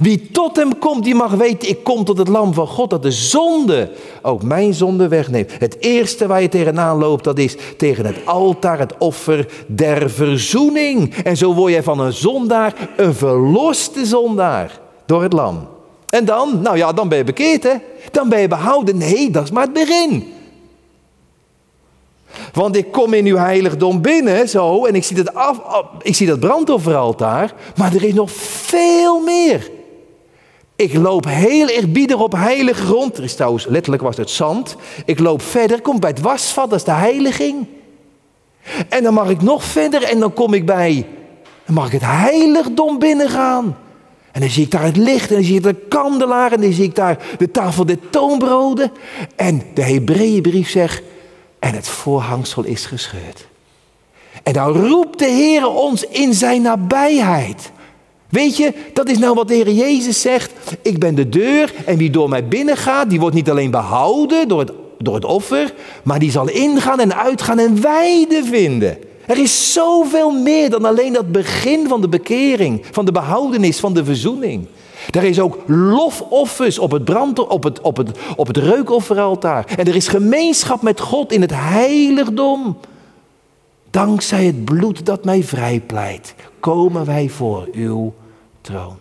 Wie 0.00 0.30
tot 0.30 0.56
hem 0.56 0.78
komt, 0.78 1.04
die 1.04 1.14
mag 1.14 1.32
weten, 1.32 1.68
ik 1.68 1.84
kom 1.84 2.04
tot 2.04 2.18
het 2.18 2.28
lam 2.28 2.54
van 2.54 2.66
God, 2.66 2.90
dat 2.90 3.02
de 3.02 3.10
zonde 3.10 3.90
ook 4.22 4.42
mijn 4.42 4.74
zonde 4.74 5.08
wegneemt. 5.08 5.52
Het 5.58 5.76
eerste 5.80 6.26
waar 6.26 6.42
je 6.42 6.48
tegenaan 6.48 6.98
loopt, 6.98 7.24
dat 7.24 7.38
is 7.38 7.56
tegen 7.76 8.06
het 8.06 8.16
altaar, 8.26 8.78
het 8.78 8.98
offer 8.98 9.48
der 9.66 10.10
verzoening. 10.10 11.14
En 11.14 11.36
zo 11.36 11.54
word 11.54 11.72
je 11.72 11.82
van 11.82 12.00
een 12.00 12.12
zondaar 12.12 12.74
een 12.96 13.14
verloste 13.14 14.06
zondaar 14.06 14.80
door 15.06 15.22
het 15.22 15.32
lam. 15.32 15.68
En 16.08 16.24
dan, 16.24 16.62
nou 16.62 16.76
ja, 16.76 16.92
dan 16.92 17.08
ben 17.08 17.18
je 17.18 17.24
bekeerd 17.24 17.62
hè. 17.62 17.74
Dan 18.10 18.28
ben 18.28 18.40
je 18.40 18.48
behouden. 18.48 18.96
Nee, 18.98 19.30
dat 19.30 19.44
is 19.44 19.50
maar 19.50 19.64
het 19.64 19.72
begin. 19.72 20.32
Want 22.52 22.76
ik 22.76 22.92
kom 22.92 23.14
in 23.14 23.26
uw 23.26 23.36
heiligdom 23.36 24.02
binnen, 24.02 24.48
zo, 24.48 24.84
en 24.84 24.94
ik 24.94 25.04
zie 25.04 25.16
dat, 25.16 25.34
af, 25.34 25.60
ik 26.02 26.14
zie 26.14 26.26
dat 26.26 26.40
brandofferaltaar, 26.40 27.54
maar 27.76 27.94
er 27.94 28.04
is 28.04 28.14
nog 28.14 28.30
veel 28.32 29.20
meer. 29.20 29.70
Ik 30.76 30.94
loop 30.94 31.24
heel 31.28 31.68
eerbiedig 31.68 32.18
op 32.18 32.32
heilige 32.32 32.84
grond. 32.84 33.18
Er 33.18 33.24
is 33.24 33.34
trouwens, 33.34 33.66
letterlijk 33.66 34.02
was 34.02 34.16
het 34.16 34.30
zand. 34.30 34.76
Ik 35.04 35.18
loop 35.18 35.42
verder, 35.42 35.80
kom 35.80 36.00
bij 36.00 36.10
het 36.10 36.20
wasvat, 36.20 36.70
dat 36.70 36.78
is 36.78 36.84
de 36.84 36.90
heiliging. 36.90 37.66
En 38.88 39.02
dan 39.02 39.14
mag 39.14 39.28
ik 39.28 39.42
nog 39.42 39.64
verder 39.64 40.02
en 40.02 40.20
dan 40.20 40.32
kom 40.32 40.54
ik 40.54 40.66
bij, 40.66 41.06
dan 41.64 41.74
mag 41.74 41.86
ik 41.86 41.92
het 41.92 42.02
heiligdom 42.04 42.98
binnengaan. 42.98 43.76
En 44.32 44.40
dan 44.40 44.50
zie 44.50 44.64
ik 44.64 44.70
daar 44.70 44.82
het 44.82 44.96
licht 44.96 45.28
en 45.28 45.34
dan 45.34 45.44
zie 45.44 45.56
ik 45.56 45.62
de 45.62 45.74
kandelaar 45.74 46.52
en 46.52 46.60
dan 46.60 46.72
zie 46.72 46.84
ik 46.84 46.94
daar 46.94 47.18
de 47.38 47.50
tafel 47.50 47.86
de 47.86 47.98
toonbroden. 48.10 48.92
En 49.36 49.62
de 49.74 49.82
Hebreeënbrief 49.82 50.70
zegt, 50.70 51.02
en 51.58 51.74
het 51.74 51.88
voorhangsel 51.88 52.64
is 52.64 52.86
gescheurd. 52.86 53.46
En 54.42 54.52
dan 54.52 54.72
roept 54.72 55.18
de 55.18 55.28
Heer 55.28 55.68
ons 55.68 56.02
in 56.02 56.34
zijn 56.34 56.62
nabijheid. 56.62 57.70
Weet 58.28 58.56
je, 58.56 58.72
dat 58.92 59.08
is 59.08 59.18
nou 59.18 59.34
wat 59.34 59.48
de 59.48 59.54
Heer 59.54 59.72
Jezus 59.72 60.20
zegt. 60.20 60.52
Ik 60.82 60.98
ben 60.98 61.14
de 61.14 61.28
deur 61.28 61.74
en 61.86 61.96
wie 61.96 62.10
door 62.10 62.28
mij 62.28 62.48
binnengaat, 62.48 63.10
die 63.10 63.20
wordt 63.20 63.34
niet 63.34 63.50
alleen 63.50 63.70
behouden 63.70 64.48
door 64.48 64.58
het, 64.58 64.72
door 64.98 65.14
het 65.14 65.24
offer, 65.24 65.74
maar 66.04 66.18
die 66.18 66.30
zal 66.30 66.48
ingaan 66.48 67.00
en 67.00 67.16
uitgaan 67.16 67.58
en 67.58 67.80
weide 67.80 68.44
vinden. 68.44 68.98
Er 69.26 69.38
is 69.38 69.72
zoveel 69.72 70.30
meer 70.30 70.70
dan 70.70 70.84
alleen 70.84 71.12
dat 71.12 71.32
begin 71.32 71.88
van 71.88 72.00
de 72.00 72.08
bekering, 72.08 72.84
van 72.90 73.04
de 73.04 73.12
behoudenis, 73.12 73.80
van 73.80 73.94
de 73.94 74.04
verzoening. 74.04 74.66
Er 75.10 75.24
is 75.24 75.40
ook 75.40 75.58
lofoffers 75.66 76.78
op 76.78 76.90
het, 76.90 77.04
brand, 77.04 77.46
op, 77.46 77.62
het, 77.62 77.80
op, 77.80 77.96
het, 77.96 78.18
op 78.36 78.46
het 78.46 78.56
reukofferaltaar. 78.56 79.64
En 79.76 79.86
er 79.86 79.94
is 79.94 80.08
gemeenschap 80.08 80.82
met 80.82 81.00
God 81.00 81.32
in 81.32 81.40
het 81.40 81.52
heiligdom. 81.54 82.76
Dankzij 83.90 84.44
het 84.44 84.64
bloed 84.64 85.06
dat 85.06 85.24
mij 85.24 85.42
vrijpleit, 85.42 86.34
komen 86.60 87.04
wij 87.04 87.28
voor 87.28 87.68
uw 87.72 88.14
troon. 88.60 88.96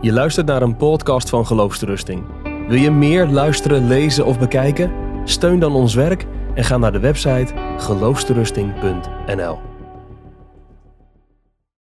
Je 0.00 0.12
luistert 0.12 0.46
naar 0.46 0.62
een 0.62 0.76
podcast 0.76 1.28
van 1.28 1.46
Geloofsterusting. 1.46 2.24
Wil 2.68 2.78
je 2.78 2.90
meer 2.90 3.26
luisteren, 3.26 3.86
lezen 3.86 4.26
of 4.26 4.38
bekijken? 4.38 4.92
Steun 5.24 5.58
dan 5.58 5.74
ons 5.74 5.94
werk 5.94 6.26
en 6.54 6.64
ga 6.64 6.76
naar 6.76 6.92
de 6.92 7.00
website 7.00 7.52
geloofsterusting.nl. 7.78 9.75